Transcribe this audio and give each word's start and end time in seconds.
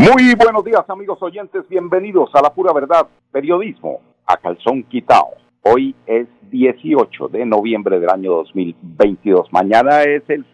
Muy 0.00 0.34
buenos 0.34 0.64
días 0.64 0.88
amigos 0.88 1.18
oyentes, 1.20 1.68
bienvenidos 1.68 2.30
a 2.32 2.40
La 2.40 2.54
Pura 2.54 2.72
Verdad, 2.72 3.06
periodismo 3.30 4.00
a 4.26 4.38
calzón 4.38 4.84
quitao. 4.84 5.34
Hoy 5.60 5.94
es 6.06 6.26
18 6.50 7.28
de 7.28 7.44
noviembre 7.44 8.00
del 8.00 8.08
año 8.08 8.30
2022. 8.36 9.52
Mañana 9.52 10.00
es 10.04 10.22
el, 10.28 10.46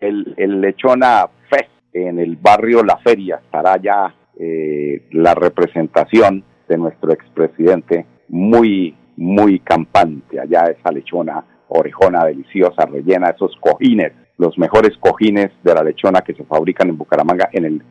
el, 0.00 0.60
Lechona 0.60 1.28
Fest 1.48 1.70
en 1.92 2.18
el 2.18 2.34
barrio 2.34 2.82
La 2.82 2.96
Feria. 2.96 3.40
Estará 3.44 3.76
ya 3.80 4.12
eh, 4.36 5.06
la 5.12 5.34
representación 5.34 6.42
de 6.68 6.76
nuestro 6.76 7.12
expresidente 7.12 8.04
muy, 8.30 8.96
muy 9.16 9.60
campante. 9.60 10.40
Allá 10.40 10.64
esa 10.76 10.90
lechona 10.90 11.44
orejona 11.68 12.24
deliciosa, 12.24 12.84
rellena 12.86 13.30
esos 13.30 13.56
cojines, 13.60 14.12
los 14.42 14.58
mejores 14.58 14.96
cojines 14.98 15.50
de 15.62 15.74
la 15.74 15.84
lechona 15.84 16.20
que 16.20 16.34
se 16.34 16.44
fabrican 16.44 16.88
en 16.88 16.98
Bucaramanga 16.98 17.48
en 17.52 17.64
el 17.64 17.82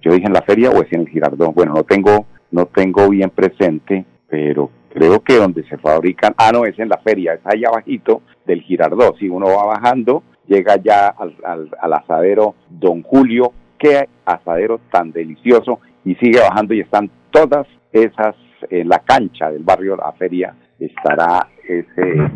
yo 0.00 0.12
dije 0.12 0.26
en 0.26 0.32
la 0.32 0.42
feria 0.42 0.70
o 0.70 0.82
es 0.82 0.92
en 0.92 1.02
el 1.02 1.08
Girardón. 1.08 1.52
Bueno, 1.54 1.74
no 1.74 1.84
tengo, 1.84 2.26
no 2.50 2.66
tengo 2.66 3.08
bien 3.08 3.30
presente, 3.30 4.04
pero 4.28 4.70
creo 4.92 5.20
que 5.20 5.36
donde 5.36 5.64
se 5.64 5.78
fabrican, 5.78 6.34
ah, 6.36 6.50
no, 6.52 6.64
es 6.64 6.78
en 6.78 6.88
la 6.88 6.98
feria, 6.98 7.34
es 7.34 7.40
allá 7.44 7.68
abajito 7.68 8.22
del 8.46 8.62
Girardón. 8.62 9.14
Si 9.18 9.28
uno 9.28 9.46
va 9.46 9.66
bajando, 9.66 10.22
llega 10.46 10.76
ya 10.76 11.08
al, 11.08 11.34
al, 11.44 11.92
asadero 11.92 12.54
Don 12.68 13.02
Julio, 13.02 13.52
qué 13.78 14.08
asadero 14.24 14.80
tan 14.90 15.12
delicioso, 15.12 15.80
y 16.04 16.14
sigue 16.16 16.40
bajando 16.40 16.74
y 16.74 16.80
están 16.80 17.10
todas 17.30 17.66
esas, 17.92 18.34
en 18.70 18.88
la 18.88 19.00
cancha 19.00 19.50
del 19.50 19.62
barrio 19.62 19.96
La 19.96 20.12
Feria 20.12 20.54
estará 20.78 21.48
ese 21.68 22.30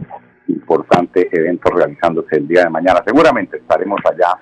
importante 0.48 1.28
evento 1.30 1.70
realizándose 1.70 2.36
el 2.36 2.48
día 2.48 2.64
de 2.64 2.70
mañana. 2.70 3.02
Seguramente 3.04 3.58
estaremos 3.58 4.00
allá 4.04 4.38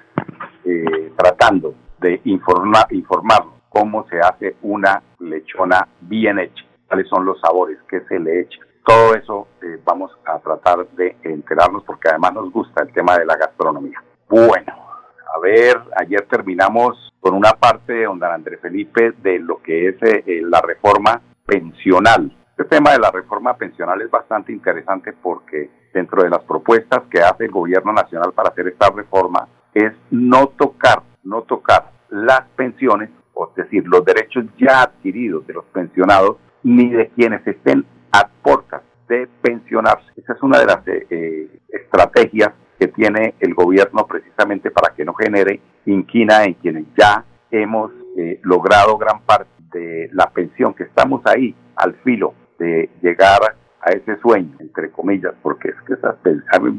eh, 0.64 1.12
tratando 1.16 1.74
de 2.00 2.20
informar, 2.24 2.86
informar 2.90 3.44
cómo 3.68 4.06
se 4.08 4.18
hace 4.20 4.56
una 4.62 5.02
lechona 5.18 5.88
bien 6.00 6.38
hecha, 6.38 6.64
cuáles 6.86 7.08
son 7.08 7.24
los 7.24 7.40
sabores, 7.40 7.78
qué 7.88 8.00
se 8.08 8.18
le 8.18 8.42
echa. 8.42 8.58
Todo 8.86 9.14
eso 9.14 9.48
eh, 9.62 9.78
vamos 9.84 10.12
a 10.26 10.38
tratar 10.38 10.86
de 10.90 11.16
enterarnos 11.22 11.82
porque 11.84 12.08
además 12.08 12.34
nos 12.34 12.52
gusta 12.52 12.82
el 12.82 12.92
tema 12.92 13.18
de 13.18 13.24
la 13.24 13.36
gastronomía. 13.36 14.02
Bueno, 14.28 14.72
a 15.34 15.38
ver, 15.40 15.80
ayer 15.96 16.26
terminamos 16.28 17.12
con 17.18 17.34
una 17.34 17.52
parte 17.52 17.92
de 17.92 18.04
don 18.04 18.22
Andrés 18.22 18.60
Felipe 18.60 19.12
de 19.22 19.38
lo 19.38 19.62
que 19.62 19.88
es 19.88 19.96
eh, 20.02 20.42
la 20.42 20.60
reforma 20.60 21.20
pensional. 21.46 22.30
Este 22.56 22.76
tema 22.76 22.92
de 22.92 23.00
la 23.00 23.10
reforma 23.10 23.56
pensional 23.56 24.00
es 24.00 24.08
bastante 24.08 24.52
interesante 24.52 25.12
porque 25.12 25.70
dentro 25.92 26.22
de 26.22 26.30
las 26.30 26.44
propuestas 26.44 27.02
que 27.10 27.20
hace 27.20 27.46
el 27.46 27.50
gobierno 27.50 27.92
nacional 27.92 28.32
para 28.32 28.50
hacer 28.50 28.68
esta 28.68 28.90
reforma 28.90 29.48
es 29.74 29.92
no 30.12 30.46
tocar, 30.56 31.02
no 31.24 31.42
tocar 31.42 31.90
las 32.10 32.42
pensiones, 32.54 33.10
o 33.32 33.48
es 33.48 33.56
decir, 33.56 33.84
los 33.88 34.04
derechos 34.04 34.44
ya 34.56 34.82
adquiridos 34.82 35.44
de 35.48 35.54
los 35.54 35.64
pensionados, 35.64 36.36
ni 36.62 36.90
de 36.90 37.08
quienes 37.08 37.44
estén 37.44 37.84
a 38.12 38.28
puertas 38.40 38.82
de 39.08 39.28
pensionarse. 39.42 40.06
Esa 40.14 40.34
es 40.34 40.42
una 40.44 40.60
de 40.60 40.66
las 40.66 40.86
eh, 40.86 41.06
eh, 41.10 41.58
estrategias 41.70 42.52
que 42.78 42.86
tiene 42.86 43.34
el 43.40 43.54
gobierno 43.54 44.06
precisamente 44.06 44.70
para 44.70 44.94
que 44.94 45.04
no 45.04 45.14
genere 45.14 45.60
inquina 45.86 46.44
en 46.44 46.54
quienes 46.54 46.84
ya 46.96 47.24
hemos 47.50 47.90
eh, 48.16 48.38
logrado 48.44 48.96
gran 48.96 49.22
parte 49.22 49.50
de 49.72 50.08
la 50.12 50.30
pensión, 50.30 50.72
que 50.72 50.84
estamos 50.84 51.20
ahí 51.26 51.52
al 51.74 51.94
filo 52.04 52.34
de 52.64 52.90
llegar 53.02 53.40
a 53.80 53.90
ese 53.90 54.16
sueño, 54.20 54.56
entre 54.60 54.90
comillas, 54.90 55.34
porque 55.42 55.68
es 55.68 55.74
que 55.86 55.94
esas 55.94 56.16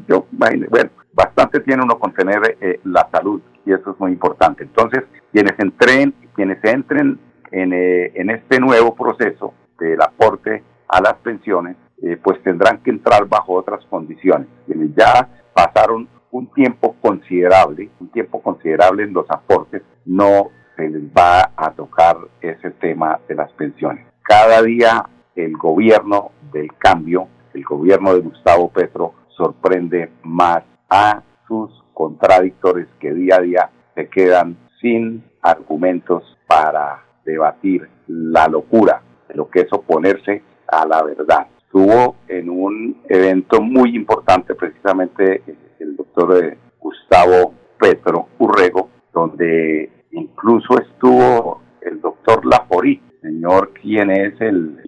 yo 0.07 0.25
bueno, 0.31 0.67
bastante 1.13 1.59
tiene 1.59 1.83
uno 1.83 1.99
con 1.99 2.13
tener 2.13 2.57
la 2.83 3.07
salud 3.11 3.41
y 3.65 3.73
eso 3.73 3.91
es 3.91 3.99
muy 3.99 4.11
importante. 4.11 4.63
Entonces, 4.63 5.03
quienes 5.31 5.53
entren, 5.59 6.13
quienes 6.35 6.63
entren 6.63 7.19
en, 7.51 7.73
eh, 7.73 8.11
en 8.15 8.29
este 8.29 8.59
nuevo 8.59 8.95
proceso 8.95 9.53
del 9.79 10.01
aporte 10.01 10.63
a 10.87 11.01
las 11.01 11.15
pensiones, 11.15 11.77
eh, 12.01 12.17
pues 12.21 12.41
tendrán 12.43 12.79
que 12.79 12.91
entrar 12.91 13.25
bajo 13.27 13.53
otras 13.53 13.83
condiciones. 13.85 14.47
Quienes 14.65 14.95
ya 14.95 15.27
pasaron 15.53 16.07
un 16.31 16.51
tiempo 16.53 16.95
considerable, 17.01 17.89
un 17.99 18.09
tiempo 18.11 18.41
considerable 18.41 19.03
en 19.03 19.13
los 19.13 19.29
aportes, 19.29 19.81
no 20.05 20.49
se 20.75 20.89
les 20.89 21.03
va 21.03 21.51
a 21.55 21.71
tocar 21.71 22.17
ese 22.41 22.71
tema 22.71 23.19
de 23.27 23.35
las 23.35 23.51
pensiones. 23.53 24.05
Cada 24.21 24.61
día 24.61 25.05
el 25.35 25.53
gobierno 25.57 26.31
del 26.51 26.73
cambio, 26.77 27.27
el 27.53 27.63
gobierno 27.63 28.13
de 28.13 28.21
Gustavo 28.21 28.69
Petro, 28.69 29.13
sorprende 29.29 30.11
más 30.23 30.63
a 30.89 31.21
sus 31.47 31.71
contradictores 31.93 32.87
que 32.99 33.13
día 33.13 33.35
a 33.37 33.41
día 33.41 33.69
se 33.95 34.07
quedan 34.09 34.57
sin 34.81 35.23
argumentos 35.41 36.37
para 36.47 37.03
debatir 37.25 37.87
la 38.07 38.47
locura 38.47 39.01
de 39.27 39.35
lo 39.35 39.49
que 39.49 39.61
es 39.61 39.73
oponerse 39.73 40.43
a 40.67 40.85
la 40.85 41.03
verdad. 41.03 41.47
Estuvo 41.57 42.15
en 42.27 42.49
un 42.49 43.01
evento 43.09 43.61
muy 43.61 43.95
importante 43.95 44.55
precisamente 44.55 45.41
el 45.79 45.95
doctor 45.95 46.43
eh, 46.43 46.57
Gustavo 46.79 47.53
Petro 47.79 48.27
Urrego, 48.39 48.89
donde 49.13 49.89
incluso 50.11 50.79
estuvo 50.79 51.61
el 51.81 51.99
doctor 52.01 52.45
Laforí, 52.45 53.01
señor 53.21 53.73
quien 53.73 54.11
es 54.11 54.39
el, 54.39 54.83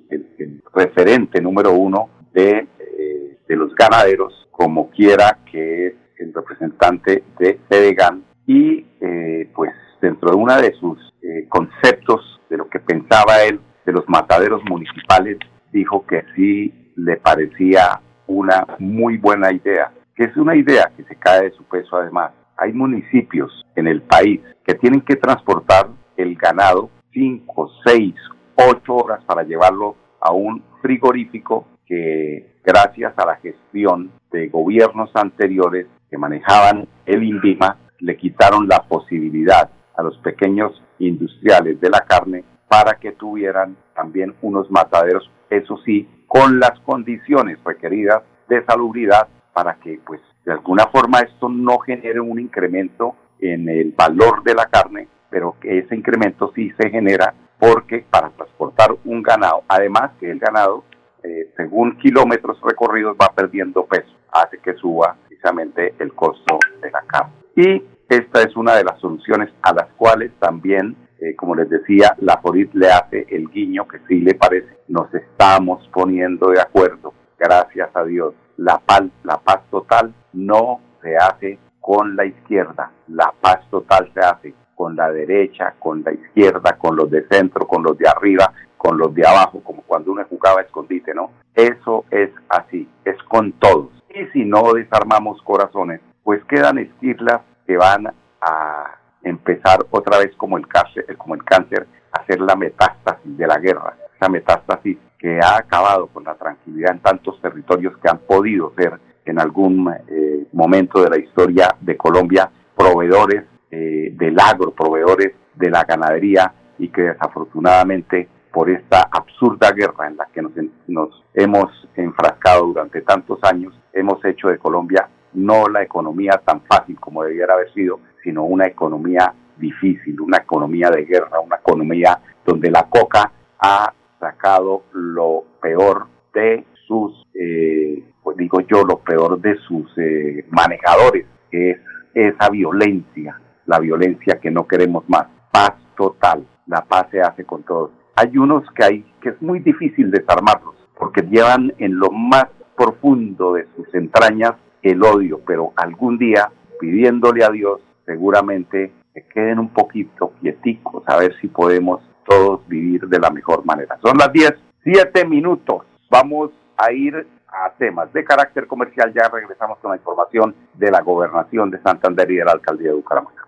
referente 0.77 1.41
número 1.41 1.73
uno 1.73 2.09
de, 2.33 2.67
eh, 2.79 3.37
de 3.47 3.55
los 3.55 3.73
ganaderos, 3.75 4.47
como 4.51 4.89
quiera 4.91 5.39
que 5.51 5.87
es 5.87 5.93
el 6.19 6.33
representante 6.33 7.23
de 7.39 7.59
Fedegan 7.67 8.23
y 8.45 8.85
eh, 9.01 9.49
pues 9.55 9.73
dentro 10.01 10.31
de 10.31 10.37
uno 10.37 10.55
de 10.61 10.73
sus 10.73 10.97
eh, 11.21 11.47
conceptos 11.49 12.39
de 12.49 12.57
lo 12.57 12.69
que 12.69 12.79
pensaba 12.79 13.43
él 13.43 13.59
de 13.85 13.91
los 13.91 14.07
mataderos 14.07 14.61
municipales, 14.69 15.37
dijo 15.71 16.05
que 16.05 16.23
sí 16.35 16.91
le 16.95 17.17
parecía 17.17 18.01
una 18.27 18.65
muy 18.79 19.17
buena 19.17 19.51
idea, 19.51 19.91
que 20.15 20.25
es 20.25 20.37
una 20.37 20.55
idea 20.55 20.91
que 20.95 21.03
se 21.03 21.15
cae 21.15 21.43
de 21.43 21.51
su 21.51 21.63
peso 21.63 21.97
además. 21.97 22.31
Hay 22.57 22.73
municipios 22.73 23.65
en 23.75 23.87
el 23.87 24.01
país 24.01 24.41
que 24.65 24.75
tienen 24.75 25.01
que 25.01 25.15
transportar 25.15 25.87
el 26.17 26.35
ganado 26.35 26.89
cinco, 27.13 27.71
seis, 27.85 28.15
ocho 28.55 28.95
horas 28.95 29.23
para 29.25 29.43
llevarlo 29.43 29.95
a 30.19 30.31
un 30.31 30.63
frigorífico 30.81 31.67
que 31.85 32.57
gracias 32.63 33.13
a 33.17 33.25
la 33.25 33.35
gestión 33.37 34.11
de 34.31 34.49
gobiernos 34.49 35.09
anteriores 35.15 35.87
que 36.09 36.17
manejaban 36.17 36.87
el 37.05 37.23
INVIMA, 37.23 37.77
le 37.99 38.17
quitaron 38.17 38.67
la 38.67 38.83
posibilidad 38.83 39.69
a 39.95 40.03
los 40.03 40.17
pequeños 40.19 40.81
industriales 40.99 41.79
de 41.81 41.89
la 41.89 42.01
carne 42.01 42.43
para 42.67 42.95
que 42.99 43.13
tuvieran 43.13 43.77
también 43.95 44.35
unos 44.41 44.69
mataderos, 44.69 45.29
eso 45.49 45.77
sí, 45.85 46.07
con 46.27 46.59
las 46.59 46.79
condiciones 46.81 47.57
requeridas 47.63 48.23
de 48.49 48.63
salubridad 48.65 49.27
para 49.53 49.75
que 49.75 49.99
pues 50.05 50.21
de 50.45 50.51
alguna 50.51 50.87
forma 50.87 51.19
esto 51.19 51.49
no 51.49 51.79
genere 51.79 52.19
un 52.19 52.39
incremento 52.39 53.15
en 53.39 53.67
el 53.69 53.93
valor 53.97 54.43
de 54.43 54.53
la 54.53 54.65
carne, 54.65 55.07
pero 55.29 55.55
que 55.59 55.79
ese 55.79 55.95
incremento 55.95 56.51
sí 56.53 56.71
se 56.79 56.89
genera 56.89 57.33
porque 57.59 58.05
para 58.09 58.29
transportar 58.29 58.95
un 59.05 59.21
ganado, 59.23 59.63
además 59.67 60.11
que 60.19 60.29
el 60.29 60.39
ganado, 60.39 60.83
eh, 61.23 61.51
según 61.55 61.97
kilómetros 61.97 62.59
recorridos, 62.61 63.15
va 63.19 63.33
perdiendo 63.33 63.85
peso, 63.85 64.11
hace 64.31 64.59
que 64.59 64.73
suba 64.75 65.15
precisamente 65.27 65.95
el 65.99 66.13
costo 66.13 66.59
de 66.81 66.91
la 66.91 67.01
carne. 67.01 67.33
Y 67.55 67.83
esta 68.09 68.41
es 68.41 68.55
una 68.55 68.75
de 68.75 68.83
las 68.83 68.99
soluciones 68.99 69.49
a 69.61 69.73
las 69.73 69.87
cuales 69.97 70.31
también, 70.39 70.95
eh, 71.19 71.35
como 71.35 71.55
les 71.55 71.69
decía, 71.69 72.15
la 72.19 72.37
FORIT 72.37 72.73
le 72.73 72.89
hace 72.89 73.25
el 73.29 73.49
guiño 73.49 73.87
que 73.87 73.99
sí 74.07 74.21
le 74.21 74.35
parece. 74.35 74.77
Nos 74.87 75.13
estamos 75.13 75.87
poniendo 75.91 76.49
de 76.49 76.61
acuerdo, 76.61 77.13
gracias 77.37 77.89
a 77.93 78.03
Dios. 78.03 78.33
La 78.57 78.81
la 79.23 79.37
paz 79.37 79.61
total 79.69 80.13
no 80.33 80.81
se 81.01 81.15
hace 81.15 81.59
con 81.79 82.15
la 82.15 82.25
izquierda, 82.25 82.91
la 83.07 83.33
paz 83.39 83.59
total 83.69 84.11
se 84.13 84.19
hace 84.19 84.53
con 84.77 84.95
la 84.95 85.11
derecha, 85.11 85.73
con 85.79 86.03
la 86.03 86.13
izquierda, 86.13 86.77
con 86.77 86.95
los 86.95 87.09
de 87.09 87.27
centro, 87.27 87.67
con 87.67 87.81
los 87.81 87.97
de 87.97 88.07
arriba, 88.07 88.53
con 88.77 88.95
los 88.95 89.13
de 89.15 89.27
abajo, 89.27 89.59
como 89.63 89.81
cuando 89.81 90.11
uno 90.11 90.23
jugaba 90.29 90.61
a 90.61 90.63
escondite, 90.63 91.15
¿no? 91.15 91.31
Eso 91.55 92.05
es 92.11 92.29
así, 92.47 92.87
es 93.03 93.17
con 93.23 93.53
todos. 93.53 93.89
Y 94.13 94.27
si 94.27 94.45
no 94.45 94.71
desarmamos 94.73 95.41
corazones, 95.41 95.99
pues 96.23 96.43
quedan 96.45 96.77
esquirlas 96.77 97.41
que 97.65 97.75
van 97.75 98.13
a 98.39 98.95
empezar 99.23 99.79
otra 99.89 100.19
vez 100.19 100.31
como 100.37 100.57
el 100.57 100.67
cáncer, 100.67 101.17
como 101.17 101.33
el 101.33 101.43
cáncer 101.43 101.87
a 102.11 102.21
hacer 102.21 102.39
la 102.39 102.55
metástasis 102.55 103.35
de 103.35 103.47
la 103.47 103.57
guerra. 103.57 103.97
esa 104.15 104.29
metástasis 104.29 104.97
que 105.17 105.39
ha 105.39 105.57
acabado 105.57 106.05
con 106.07 106.23
la 106.23 106.35
tranquilidad 106.35 106.91
en 106.91 106.99
tantos 106.99 107.41
territorios 107.41 107.97
que 107.97 108.09
han 108.09 108.19
podido 108.19 108.73
ser 108.77 108.99
en 109.25 109.39
algún 109.39 109.91
eh, 110.07 110.47
momento 110.53 111.01
de 111.01 111.09
la 111.09 111.17
historia 111.17 111.75
de 111.81 111.97
Colombia 111.97 112.49
proveedores 112.75 113.43
eh, 113.71 114.11
del 114.13 114.39
agro, 114.39 114.71
proveedores 114.71 115.33
de 115.55 115.69
la 115.69 115.83
ganadería 115.83 116.53
y 116.79 116.89
que 116.89 117.01
desafortunadamente 117.01 118.27
por 118.51 118.69
esta 118.69 119.09
absurda 119.11 119.71
guerra 119.71 120.07
en 120.07 120.17
la 120.17 120.27
que 120.33 120.41
nos, 120.41 120.51
nos 120.87 121.23
hemos 121.33 121.89
enfrascado 121.95 122.67
durante 122.67 123.01
tantos 123.01 123.39
años, 123.43 123.73
hemos 123.93 124.23
hecho 124.25 124.47
de 124.47 124.57
Colombia 124.57 125.09
no 125.33 125.67
la 125.67 125.83
economía 125.83 126.41
tan 126.43 126.61
fácil 126.61 126.99
como 126.99 127.23
debiera 127.23 127.53
haber 127.53 127.71
sido, 127.73 127.99
sino 128.23 128.43
una 128.43 128.65
economía 128.65 129.33
difícil, 129.57 130.19
una 130.21 130.37
economía 130.37 130.89
de 130.89 131.05
guerra, 131.05 131.39
una 131.39 131.57
economía 131.57 132.19
donde 132.45 132.71
la 132.71 132.83
coca 132.83 133.31
ha 133.59 133.93
sacado 134.19 134.83
lo 134.93 135.43
peor 135.61 136.07
de 136.33 136.65
sus, 136.87 137.25
eh, 137.33 138.03
digo 138.35 138.61
yo, 138.61 138.83
lo 138.83 138.99
peor 138.99 139.39
de 139.39 139.57
sus 139.57 139.91
eh, 139.97 140.45
manejadores, 140.49 141.25
que 141.51 141.71
es 141.71 141.79
esa 142.13 142.49
violencia, 142.49 143.39
la 143.67 143.79
violencia 143.79 144.39
que 144.39 144.49
no 144.49 144.67
queremos 144.67 145.07
más. 145.07 145.27
Paz 145.51 145.73
total, 145.95 146.45
la 146.65 146.83
paz 146.83 147.07
se 147.11 147.21
hace 147.21 147.45
con 147.45 147.63
todos. 147.63 147.91
Hay 148.15 148.35
unos 148.37 148.63
que 148.71 148.83
hay 148.83 149.05
que 149.21 149.29
es 149.29 149.41
muy 149.41 149.59
difícil 149.59 150.09
desarmarlos, 150.09 150.75
porque 150.97 151.21
llevan 151.21 151.73
en 151.77 151.99
lo 151.99 152.09
más 152.09 152.47
profundo 152.75 153.53
de 153.53 153.67
sus 153.75 153.93
entrañas 153.93 154.53
el 154.81 155.03
odio, 155.03 155.41
pero 155.45 155.73
algún 155.75 156.17
día, 156.17 156.49
pidiéndole 156.79 157.43
a 157.43 157.49
Dios, 157.49 157.81
seguramente 158.05 158.91
se 159.13 159.25
queden 159.27 159.59
un 159.59 159.69
poquito 159.69 160.33
quieticos, 160.39 161.03
a 161.07 161.17
ver 161.17 161.35
si 161.41 161.47
podemos 161.47 162.01
todos 162.27 162.67
vivir 162.67 163.07
de 163.07 163.19
la 163.19 163.29
mejor 163.29 163.65
manera. 163.65 163.97
Son 164.01 164.17
las 164.17 164.31
10, 164.31 164.53
7 164.83 165.25
minutos. 165.25 165.83
Vamos 166.09 166.51
a 166.77 166.91
ir 166.91 167.27
a 167.47 167.71
temas 167.77 168.11
de 168.13 168.23
carácter 168.23 168.67
comercial. 168.67 169.13
Ya 169.13 169.29
regresamos 169.29 169.79
con 169.79 169.91
la 169.91 169.97
información 169.97 170.55
de 170.75 170.91
la 170.91 171.01
gobernación 171.01 171.71
de 171.71 171.81
Santander 171.81 172.29
y 172.31 172.35
de 172.35 172.45
la 172.45 172.51
alcaldía 172.51 172.89
de 172.89 172.95
Bucaramanga. 172.95 173.46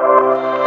Thank 0.00 0.54
you. 0.54 0.59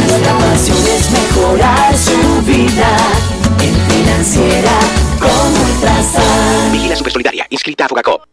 Nuestra 0.07 0.37
pasión 0.39 0.77
es 0.77 1.09
mejorar 1.09 1.97
su 1.97 2.45
vida 2.45 2.97
en 3.61 3.73
financiera 3.89 4.79
como 5.19 5.71
Ultrasan. 5.71 6.71
Vigila 6.73 6.97
Supersolidaria, 6.97 7.47
inscrita 7.49 7.85
a 7.85 7.87
Fogacop. 7.87 8.32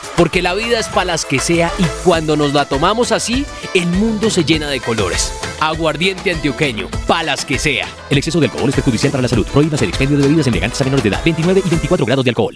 Porque 0.21 0.43
la 0.43 0.53
vida 0.53 0.77
es 0.77 0.87
para 0.87 1.05
las 1.05 1.25
que 1.25 1.39
sea 1.39 1.71
y 1.79 2.05
cuando 2.05 2.37
nos 2.37 2.53
la 2.53 2.69
tomamos 2.69 3.11
así, 3.11 3.43
el 3.73 3.87
mundo 3.87 4.29
se 4.29 4.43
llena 4.43 4.69
de 4.69 4.79
colores. 4.79 5.33
Aguardiente 5.59 6.29
antioqueño, 6.29 6.85
palas 7.07 7.43
que 7.43 7.57
sea. 7.57 7.87
El 8.07 8.19
exceso 8.19 8.39
de 8.39 8.45
alcohol 8.45 8.69
es 8.69 8.75
perjudicial 8.75 9.11
para 9.11 9.23
la 9.23 9.27
salud. 9.27 9.47
Prohíbas 9.51 9.81
el 9.81 9.89
expendio 9.89 10.17
de 10.17 10.25
bebidas 10.25 10.45
elegantes 10.45 10.79
a 10.79 10.83
menores 10.83 11.01
de 11.01 11.09
edad. 11.09 11.21
29 11.25 11.61
y 11.65 11.69
24 11.69 12.05
grados 12.05 12.23
de 12.23 12.29
alcohol. 12.29 12.55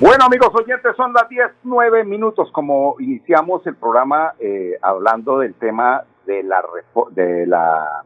Bueno, 0.00 0.24
amigos 0.24 0.48
oyentes, 0.54 0.96
son 0.96 1.12
las 1.12 1.28
10, 1.28 1.46
9 1.64 2.04
minutos. 2.04 2.50
Como 2.50 2.96
iniciamos 3.00 3.66
el 3.66 3.76
programa 3.76 4.32
eh, 4.40 4.78
hablando 4.80 5.40
del 5.40 5.52
tema 5.56 6.04
de 6.24 6.42
la, 6.42 6.64
de 7.10 7.46
la, 7.46 8.02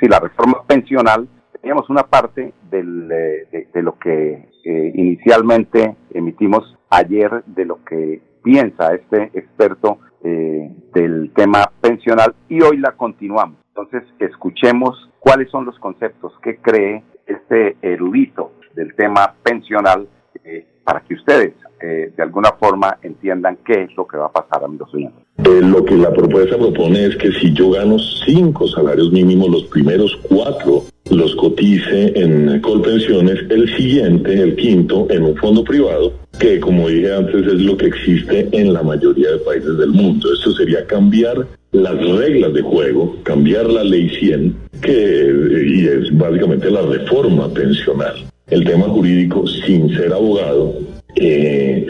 sí, 0.00 0.08
la 0.08 0.18
reforma 0.18 0.64
pensional, 0.66 1.28
teníamos 1.60 1.88
una 1.90 2.04
parte 2.04 2.52
del, 2.70 3.10
eh, 3.12 3.68
de, 3.72 3.82
lo 3.82 3.98
que 3.98 4.48
eh, 4.64 4.92
inicialmente 4.94 5.96
emitimos 6.12 6.76
ayer, 6.90 7.44
de 7.46 7.64
lo 7.64 7.84
que 7.84 8.22
piensa 8.42 8.94
este 8.94 9.30
experto 9.34 9.98
eh, 10.24 10.70
del 10.94 11.30
tema 11.34 11.70
pensional, 11.80 12.34
y 12.48 12.62
hoy 12.62 12.78
la 12.78 12.92
continuamos. 12.92 13.58
Entonces, 13.68 14.02
escuchemos 14.18 15.10
cuáles 15.20 15.50
son 15.50 15.64
los 15.64 15.78
conceptos 15.78 16.32
que 16.42 16.56
cree 16.58 17.04
este 17.26 17.76
erudito 17.82 18.52
del 18.74 18.94
tema 18.94 19.34
pensional 19.42 20.08
eh, 20.44 20.66
para 20.84 21.00
que 21.00 21.14
ustedes 21.14 21.54
eh, 21.82 22.12
de 22.14 22.22
alguna 22.22 22.52
forma 22.58 22.98
entiendan 23.02 23.58
qué 23.64 23.84
es 23.84 23.96
lo 23.96 24.06
que 24.06 24.16
va 24.18 24.26
a 24.26 24.32
pasar, 24.32 24.64
amigos 24.64 24.92
oyentes. 24.92 25.24
Eh, 25.38 25.62
lo 25.62 25.84
que 25.84 25.96
la 25.96 26.12
propuesta 26.12 26.58
propone 26.58 27.06
es 27.06 27.16
que 27.16 27.32
si 27.32 27.54
yo 27.54 27.70
gano 27.70 27.96
cinco 27.98 28.66
salarios 28.68 29.10
mínimos, 29.10 29.48
los 29.48 29.64
primeros 29.64 30.14
cuatro 30.28 30.84
los 31.10 31.34
cotice 31.36 32.12
en 32.14 32.60
Colpensiones, 32.60 33.38
el 33.50 33.68
siguiente, 33.76 34.32
el 34.32 34.54
quinto, 34.56 35.06
en 35.10 35.24
un 35.24 35.36
fondo 35.36 35.64
privado, 35.64 36.12
que 36.38 36.60
como 36.60 36.88
dije 36.88 37.12
antes 37.12 37.46
es 37.46 37.60
lo 37.60 37.76
que 37.76 37.86
existe 37.86 38.48
en 38.52 38.72
la 38.72 38.82
mayoría 38.82 39.30
de 39.32 39.38
países 39.38 39.76
del 39.78 39.90
mundo. 39.90 40.32
Esto 40.32 40.52
sería 40.52 40.86
cambiar 40.86 41.46
las 41.72 42.06
reglas 42.16 42.52
de 42.54 42.62
juego, 42.62 43.16
cambiar 43.24 43.66
la 43.70 43.84
ley 43.84 44.08
100, 44.18 44.54
que 44.82 45.32
y 45.66 45.86
es 45.86 46.16
básicamente 46.16 46.70
la 46.70 46.82
reforma 46.82 47.52
pensional. 47.52 48.14
El 48.48 48.64
tema 48.64 48.86
jurídico, 48.86 49.46
sin 49.46 49.94
ser 49.96 50.12
abogado, 50.12 50.74
eh, 51.16 51.86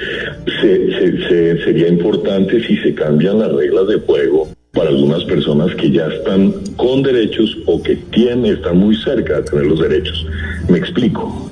se- 0.61 0.91
se- 0.93 1.29
se- 1.29 1.65
sería 1.65 1.89
importante 1.89 2.63
si 2.67 2.77
se 2.79 2.95
cambian 2.95 3.39
las 3.39 3.53
reglas 3.53 3.87
de 3.89 3.97
juego 4.01 4.49
para 4.73 4.91
algunas 4.91 5.25
personas 5.25 5.75
que 5.75 5.91
ya 5.91 6.07
están 6.07 6.53
con 6.77 7.03
derechos 7.03 7.57
o 7.67 7.83
que 7.83 7.97
tienen, 7.97 8.55
están 8.55 8.79
muy 8.79 8.97
cerca 8.97 9.41
de 9.41 9.43
tener 9.43 9.67
los 9.67 9.81
derechos. 9.81 10.27
Me 10.69 10.79
explico. 10.79 11.51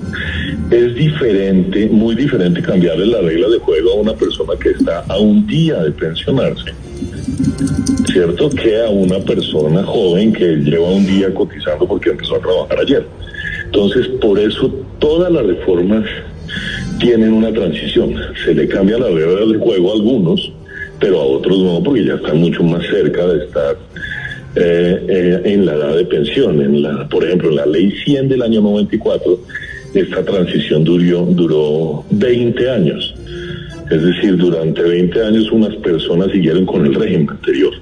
Es 0.70 0.94
diferente, 0.94 1.88
muy 1.88 2.14
diferente 2.14 2.62
cambiarle 2.62 3.06
las 3.06 3.22
reglas 3.24 3.50
de 3.50 3.58
juego 3.58 3.92
a 3.92 3.94
una 3.96 4.14
persona 4.14 4.54
que 4.60 4.70
está 4.70 5.04
a 5.08 5.18
un 5.18 5.46
día 5.46 5.82
de 5.82 5.90
pensionarse 5.92 6.72
¿cierto? 8.06 8.50
Que 8.50 8.80
a 8.80 8.88
una 8.88 9.18
persona 9.20 9.84
joven 9.84 10.32
que 10.32 10.56
lleva 10.56 10.90
un 10.90 11.06
día 11.06 11.32
cotizando 11.32 11.86
porque 11.86 12.10
empezó 12.10 12.36
a 12.36 12.40
trabajar 12.40 12.80
ayer. 12.80 13.06
Entonces, 13.66 14.08
por 14.20 14.38
eso 14.38 14.72
todas 14.98 15.30
las 15.30 15.44
reformas 15.44 16.04
tienen 16.98 17.32
una 17.32 17.52
transición. 17.52 18.14
Se 18.44 18.54
le 18.54 18.66
cambia 18.68 18.98
la 18.98 19.08
regla 19.08 19.40
del 19.40 19.58
juego 19.58 19.90
a 19.90 19.94
algunos, 19.94 20.52
pero 21.00 21.20
a 21.20 21.24
otros 21.24 21.58
no, 21.58 21.82
porque 21.82 22.04
ya 22.04 22.14
están 22.14 22.38
mucho 22.38 22.62
más 22.62 22.84
cerca 22.86 23.26
de 23.26 23.44
estar 23.44 23.76
eh, 24.56 25.06
eh, 25.08 25.42
en 25.44 25.66
la 25.66 25.74
edad 25.74 25.96
de 25.96 26.04
pensión. 26.04 26.60
En 26.60 26.82
la, 26.82 27.08
por 27.08 27.24
ejemplo, 27.24 27.50
en 27.50 27.56
la 27.56 27.66
ley 27.66 27.92
100 28.04 28.28
del 28.28 28.42
año 28.42 28.60
94, 28.60 29.38
esta 29.94 30.24
transición 30.24 30.84
duró, 30.84 31.26
duró 31.26 32.04
20 32.10 32.70
años. 32.70 33.14
Es 33.90 34.02
decir, 34.02 34.36
durante 34.36 34.82
20 34.82 35.22
años 35.22 35.50
unas 35.50 35.74
personas 35.76 36.30
siguieron 36.32 36.66
con 36.66 36.84
el 36.86 36.94
régimen 36.94 37.30
anterior. 37.30 37.72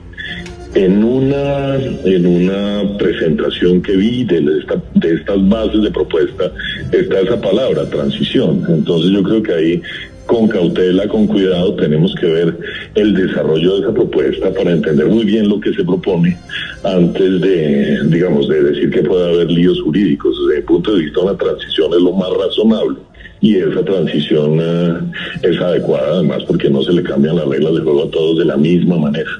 En 0.75 1.03
una, 1.03 1.77
en 1.77 2.27
una 2.27 2.99
presentación 2.99 3.81
que 3.81 3.97
vi 3.97 4.25
de, 4.25 4.43
de 4.43 5.15
estas 5.15 5.49
bases 5.49 5.83
de 5.83 5.91
propuesta 5.91 6.53
está 6.93 7.21
esa 7.21 7.41
palabra, 7.41 7.89
transición. 7.89 8.63
Entonces 8.69 9.11
yo 9.11 9.23
creo 9.23 9.43
que 9.43 9.53
ahí 9.55 9.83
con 10.27 10.49
cautela, 10.49 11.07
con 11.09 11.27
cuidado, 11.27 11.75
tenemos 11.75 12.15
que 12.17 12.27
ver 12.27 12.59
el 12.95 13.15
desarrollo 13.15 13.75
de 13.75 13.81
esa 13.81 13.95
propuesta 13.95 14.53
para 14.53 14.73
entender 14.73 15.07
muy 15.07 15.25
bien 15.25 15.49
lo 15.49 15.61
que 15.61 15.73
se 15.73 15.85
propone 15.85 16.37
antes 16.83 17.41
de, 17.41 18.01
digamos, 18.09 18.49
de 18.49 18.63
decir 18.63 18.91
que 18.91 19.03
puede 19.03 19.33
haber 19.33 19.51
líos 19.51 19.81
jurídicos. 19.83 20.37
Desde 20.47 20.61
mi 20.61 20.67
punto 20.67 20.95
de 20.95 21.05
vista, 21.05 21.21
una 21.21 21.37
transición 21.37 21.93
es 21.95 22.01
lo 22.01 22.13
más 22.13 22.31
razonable 22.31 22.99
y 23.41 23.57
esa 23.57 23.85
transición 23.85 24.59
eh, 24.61 24.95
es 25.43 25.61
adecuada 25.61 26.15
además 26.15 26.43
porque 26.45 26.71
no 26.71 26.83
se 26.83 26.93
le 26.93 27.03
cambian 27.03 27.37
las 27.37 27.47
reglas 27.47 27.75
de 27.75 27.81
juego 27.81 28.05
a 28.05 28.11
todos 28.11 28.39
de 28.39 28.45
la 28.45 28.57
misma 28.57 28.97
manera. 28.97 29.31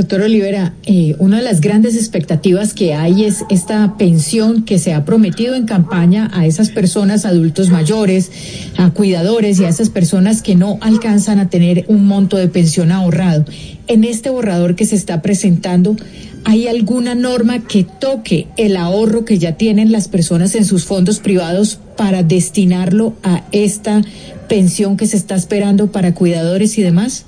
Doctor 0.00 0.22
Olivera, 0.22 0.72
eh, 0.84 1.14
una 1.18 1.36
de 1.36 1.42
las 1.42 1.60
grandes 1.60 1.94
expectativas 1.94 2.72
que 2.72 2.94
hay 2.94 3.26
es 3.26 3.44
esta 3.50 3.98
pensión 3.98 4.64
que 4.64 4.78
se 4.78 4.94
ha 4.94 5.04
prometido 5.04 5.54
en 5.54 5.66
campaña 5.66 6.30
a 6.32 6.46
esas 6.46 6.70
personas, 6.70 7.26
adultos 7.26 7.68
mayores, 7.68 8.30
a 8.78 8.92
cuidadores 8.92 9.60
y 9.60 9.66
a 9.66 9.68
esas 9.68 9.90
personas 9.90 10.40
que 10.40 10.54
no 10.54 10.78
alcanzan 10.80 11.38
a 11.38 11.50
tener 11.50 11.84
un 11.88 12.06
monto 12.06 12.38
de 12.38 12.48
pensión 12.48 12.92
ahorrado. 12.92 13.44
En 13.88 14.04
este 14.04 14.30
borrador 14.30 14.74
que 14.74 14.86
se 14.86 14.96
está 14.96 15.20
presentando, 15.20 15.96
¿hay 16.44 16.66
alguna 16.66 17.14
norma 17.14 17.58
que 17.58 17.84
toque 17.84 18.46
el 18.56 18.78
ahorro 18.78 19.26
que 19.26 19.38
ya 19.38 19.58
tienen 19.58 19.92
las 19.92 20.08
personas 20.08 20.54
en 20.54 20.64
sus 20.64 20.86
fondos 20.86 21.18
privados 21.18 21.78
para 21.98 22.22
destinarlo 22.22 23.16
a 23.22 23.44
esta 23.52 24.00
pensión 24.48 24.96
que 24.96 25.06
se 25.06 25.18
está 25.18 25.34
esperando 25.34 25.92
para 25.92 26.14
cuidadores 26.14 26.78
y 26.78 26.82
demás? 26.82 27.26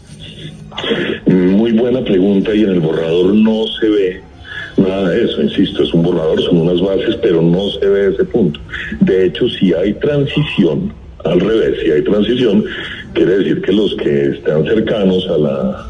Muy 1.32 1.72
buena 1.72 2.04
pregunta 2.04 2.54
y 2.54 2.62
en 2.62 2.70
el 2.70 2.80
borrador 2.80 3.34
no 3.34 3.66
se 3.80 3.88
ve 3.88 4.20
nada 4.76 5.10
de 5.10 5.24
eso, 5.24 5.42
insisto, 5.42 5.82
es 5.82 5.94
un 5.94 6.02
borrador, 6.02 6.42
son 6.42 6.58
unas 6.58 6.80
bases, 6.80 7.16
pero 7.22 7.40
no 7.40 7.70
se 7.70 7.86
ve 7.88 8.08
ese 8.08 8.24
punto. 8.24 8.60
De 9.00 9.26
hecho, 9.26 9.48
si 9.48 9.72
hay 9.72 9.94
transición, 9.94 10.92
al 11.24 11.40
revés, 11.40 11.78
si 11.82 11.90
hay 11.90 12.02
transición, 12.02 12.64
quiere 13.14 13.38
decir 13.38 13.62
que 13.62 13.72
los 13.72 13.94
que 13.96 14.26
están 14.30 14.64
cercanos 14.64 15.26
a 15.28 15.38
la 15.38 15.86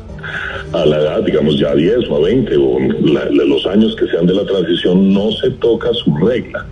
a 0.72 0.86
la 0.86 0.98
edad, 0.98 1.22
digamos 1.24 1.58
ya 1.58 1.74
10 1.74 2.08
o 2.08 2.16
a 2.16 2.20
20 2.20 2.56
o 2.56 2.78
los 3.44 3.66
años 3.66 3.94
que 3.96 4.06
sean 4.06 4.26
de 4.26 4.34
la 4.34 4.44
transición, 4.44 5.12
no 5.12 5.30
se 5.32 5.50
toca 5.50 5.92
su 5.92 6.16
regla. 6.16 6.66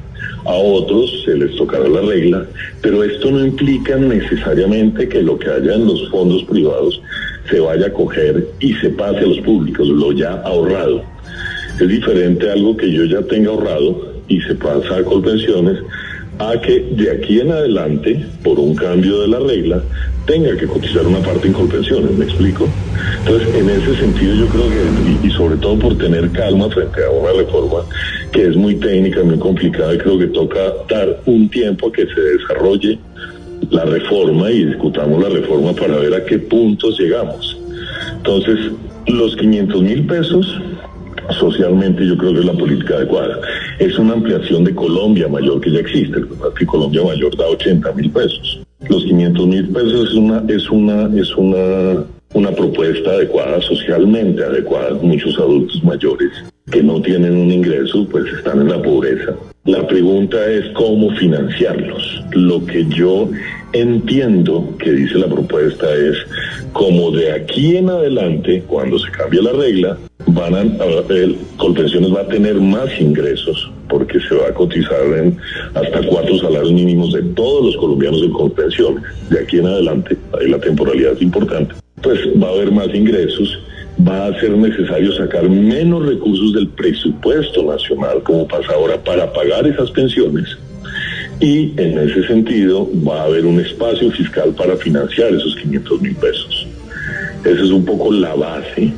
A 0.47 0.55
otros 0.55 1.23
se 1.25 1.37
les 1.37 1.55
tocará 1.57 1.87
la 1.87 2.01
regla, 2.01 2.47
pero 2.81 3.05
esto 3.05 3.31
no 3.31 3.45
implica 3.45 3.97
necesariamente 3.97 5.09
que 5.09 5.23
lo 5.23 5.39
que 5.39 5.51
haya 5.51 5.75
en 5.75 5.87
los 5.87 6.09
fondos 6.11 6.45
privados 6.45 7.03
se 7.51 7.61
vaya 7.61 7.87
a 7.87 7.93
coger 7.93 8.47
y 8.61 8.73
se 8.75 8.91
pase 8.91 9.19
a 9.19 9.27
los 9.27 9.41
públicos, 9.41 9.87
lo 9.89 10.13
ya 10.13 10.35
ahorrado. 10.45 11.03
Es 11.81 11.89
diferente 11.89 12.51
algo 12.51 12.77
que 12.77 12.93
yo 12.93 13.05
ya 13.05 13.23
tenga 13.23 13.51
ahorrado 13.51 14.15
y 14.29 14.41
se 14.43 14.55
pasa 14.55 14.99
a 14.99 15.03
Colpensiones 15.03 15.79
a 16.39 16.59
que 16.61 16.81
de 16.93 17.11
aquí 17.11 17.41
en 17.41 17.53
adelante, 17.53 18.25
por 18.43 18.59
un 18.59 18.75
cambio 18.75 19.21
de 19.21 19.29
la 19.29 19.41
regla, 19.41 19.83
tenga 20.27 20.57
que 20.57 20.67
cotizar 20.67 21.07
una 21.07 21.19
parte 21.19 21.49
en 21.49 21.53
Colpensiones, 21.53 22.13
¿me 22.13 22.25
explico? 22.25 22.67
Entonces, 23.19 23.55
en 23.55 23.69
ese 23.69 23.97
sentido 23.97 24.35
yo 24.35 24.47
creo 24.47 24.69
que, 24.69 25.27
y, 25.27 25.31
sobre 25.33 25.57
todo 25.57 25.79
por 25.79 25.99
tener 25.99 26.31
calma 26.31 26.71
frente 26.71 27.05
a 27.05 27.11
una 27.11 27.33
reforma 27.33 27.85
que 28.33 28.47
es 28.47 28.57
muy 28.57 28.77
técnica, 28.77 29.23
muy 29.23 29.39
complicada, 29.39 29.99
creo 29.99 30.19
que 30.19 30.29
toca 30.29 30.61
dar 30.89 31.21
un 31.27 31.49
tiempo 31.51 31.89
a 31.89 31.93
que 31.93 32.07
se 32.07 32.21
desarrolle 32.21 32.99
la 33.69 33.85
reforma 33.85 34.51
y 34.51 34.65
discutamos 34.65 35.23
la 35.23 35.29
reforma 35.29 35.73
para 35.73 35.99
ver 35.99 36.15
a 36.15 36.25
qué 36.25 36.39
puntos 36.39 36.99
llegamos. 36.99 37.57
Entonces, 38.17 38.73
los 39.07 39.37
500 39.37 39.83
mil 39.83 40.07
pesos, 40.07 40.61
socialmente 41.39 42.07
yo 42.07 42.17
creo 42.17 42.33
que 42.33 42.41
es 42.41 42.47
la 42.47 42.53
política 42.53 42.95
adecuada. 42.97 43.41
Es 43.79 43.99
una 43.99 44.15
ampliación 44.15 44.65
de 44.65 44.75
Colombia 44.75 45.29
Mayor 45.29 45.61
que 45.61 45.71
ya 45.71 45.81
existe, 45.81 46.21
que 46.59 46.67
Colombia 46.67 47.03
Mayor 47.05 47.37
da 47.37 47.47
80 47.47 47.93
mil 47.93 48.11
pesos. 48.11 48.63
Los 48.89 49.05
500 49.05 49.47
mil 49.47 49.69
pesos 49.69 50.09
es 50.09 50.15
una, 50.15 50.45
es 50.49 50.71
una, 50.71 51.21
es 51.21 51.37
una, 51.37 52.05
una 52.35 52.51
propuesta 52.51 53.11
adecuada, 53.11 53.61
socialmente 53.61 54.43
adecuada. 54.43 54.95
Muchos 55.03 55.39
adultos 55.39 55.83
mayores 55.85 56.31
que 56.71 56.83
no 56.83 57.01
tienen 57.03 57.37
un 57.37 57.51
ingreso, 57.51 58.07
pues 58.11 58.25
están 58.33 58.61
en 58.61 58.69
la 58.69 58.83
pobreza. 58.83 59.35
La 59.65 59.87
pregunta 59.87 60.51
es 60.51 60.69
cómo 60.75 61.11
financiarlos. 61.17 62.25
Lo 62.33 62.65
que 62.65 62.87
yo 62.89 63.29
entiendo 63.73 64.75
que 64.79 64.93
dice 64.93 65.19
la 65.19 65.27
propuesta 65.27 65.93
es 65.95 66.17
como 66.73 67.11
de 67.11 67.33
aquí 67.33 67.77
en 67.77 67.91
adelante, 67.91 68.63
cuando 68.67 68.99
se 68.99 69.11
cambie 69.11 69.43
la 69.43 69.53
regla, 69.53 69.99
van 70.27 70.55
a, 70.55 70.63
el 71.13 71.37
Colpensiones 71.57 72.15
va 72.15 72.23
a 72.23 72.29
tener 72.29 72.55
más 72.55 72.89
ingresos 73.01 73.71
porque 73.89 74.21
se 74.21 74.35
va 74.35 74.49
a 74.49 74.55
cotizar 74.55 75.03
en 75.19 75.37
hasta 75.75 76.07
cuatro 76.07 76.39
salarios 76.39 76.73
mínimos 76.73 77.13
de 77.13 77.23
todos 77.35 77.67
los 77.67 77.77
colombianos 77.77 78.23
en 78.23 78.31
Colpensiones. 78.31 79.03
De 79.29 79.41
aquí 79.41 79.59
en 79.59 79.67
adelante, 79.67 80.17
ahí 80.41 80.49
la 80.49 80.59
temporalidad 80.59 81.13
es 81.13 81.23
importante. 81.23 81.75
Pues 82.03 82.19
va 82.43 82.49
a 82.49 82.53
haber 82.53 82.73
más 82.73 82.89
ingresos 82.95 83.59
va 84.07 84.27
a 84.27 84.41
ser 84.41 84.51
necesario 84.51 85.13
sacar 85.15 85.49
menos 85.49 86.07
recursos 86.07 86.53
del 86.55 86.69
presupuesto 86.69 87.65
nacional, 87.65 88.23
como 88.23 88.47
pasa 88.47 88.73
ahora, 88.75 89.03
para 89.03 89.33
pagar 89.33 89.67
esas 89.67 89.91
pensiones. 89.91 90.57
Y 91.41 91.73
en 91.81 91.99
ese 91.99 92.27
sentido 92.27 92.89
va 93.07 93.23
a 93.23 93.25
haber 93.25 93.47
un 93.47 93.61
espacio 93.61 94.11
fiscal 94.11 94.55
para 94.57 94.77
financiar 94.77 95.33
esos 95.33 95.57
500 95.57 96.03
mil 96.03 96.15
pesos. 96.17 96.67
Esa 97.45 97.63
es 97.63 97.71
un 97.71 97.85
poco 97.85 98.13
la 98.13 98.35
base. 98.35 98.93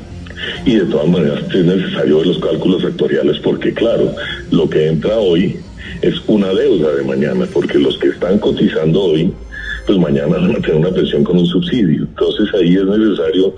Y 0.66 0.74
de 0.74 0.84
todas 0.86 1.08
maneras 1.08 1.40
es 1.54 1.64
necesario 1.64 2.18
ver 2.18 2.26
los 2.26 2.38
cálculos 2.38 2.84
actuariales 2.84 3.38
porque 3.38 3.72
claro, 3.72 4.12
lo 4.50 4.68
que 4.68 4.88
entra 4.88 5.16
hoy 5.18 5.56
es 6.00 6.14
una 6.26 6.48
deuda 6.48 6.96
de 6.96 7.04
mañana, 7.04 7.46
porque 7.52 7.78
los 7.78 7.96
que 7.98 8.08
están 8.08 8.38
cotizando 8.38 9.02
hoy, 9.02 9.32
pues 9.86 9.98
mañana 9.98 10.36
van 10.38 10.50
a 10.50 10.60
tener 10.60 10.76
una 10.76 10.90
pensión 10.90 11.22
con 11.22 11.38
un 11.38 11.46
subsidio. 11.46 12.02
Entonces 12.02 12.48
ahí 12.54 12.74
es 12.74 12.84
necesario 12.84 13.54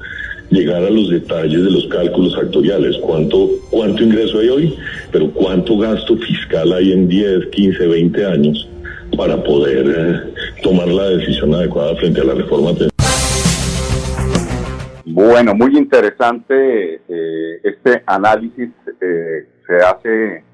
llegar 0.55 0.83
a 0.85 0.91
los 0.91 1.11
detalles 1.11 1.65
de 1.65 1.71
los 1.71 1.87
cálculos 1.89 2.37
actuariales, 2.39 2.97
cuánto, 2.99 3.51
cuánto 3.71 4.03
ingreso 4.03 4.39
hay 4.39 4.49
hoy, 4.49 4.79
pero 5.13 5.31
cuánto 5.33 5.77
gasto 5.77 6.17
fiscal 6.17 6.73
hay 6.73 6.93
en 6.93 7.09
10, 7.09 7.47
15, 7.49 7.87
20 7.87 8.27
años 8.27 8.69
para 9.17 9.43
poder 9.43 9.87
eh, 9.87 10.35
tomar 10.63 10.89
la 10.89 11.09
decisión 11.11 11.55
adecuada 11.55 11.95
frente 11.97 12.21
a 12.21 12.25
la 12.25 12.35
reforma. 12.35 12.71
Bueno, 15.07 15.55
muy 15.55 15.77
interesante 15.77 17.03
eh, 17.09 17.61
este 17.63 18.03
análisis. 18.07 18.71
Eh, 19.01 19.49
se 19.67 19.77
hace 19.77 20.45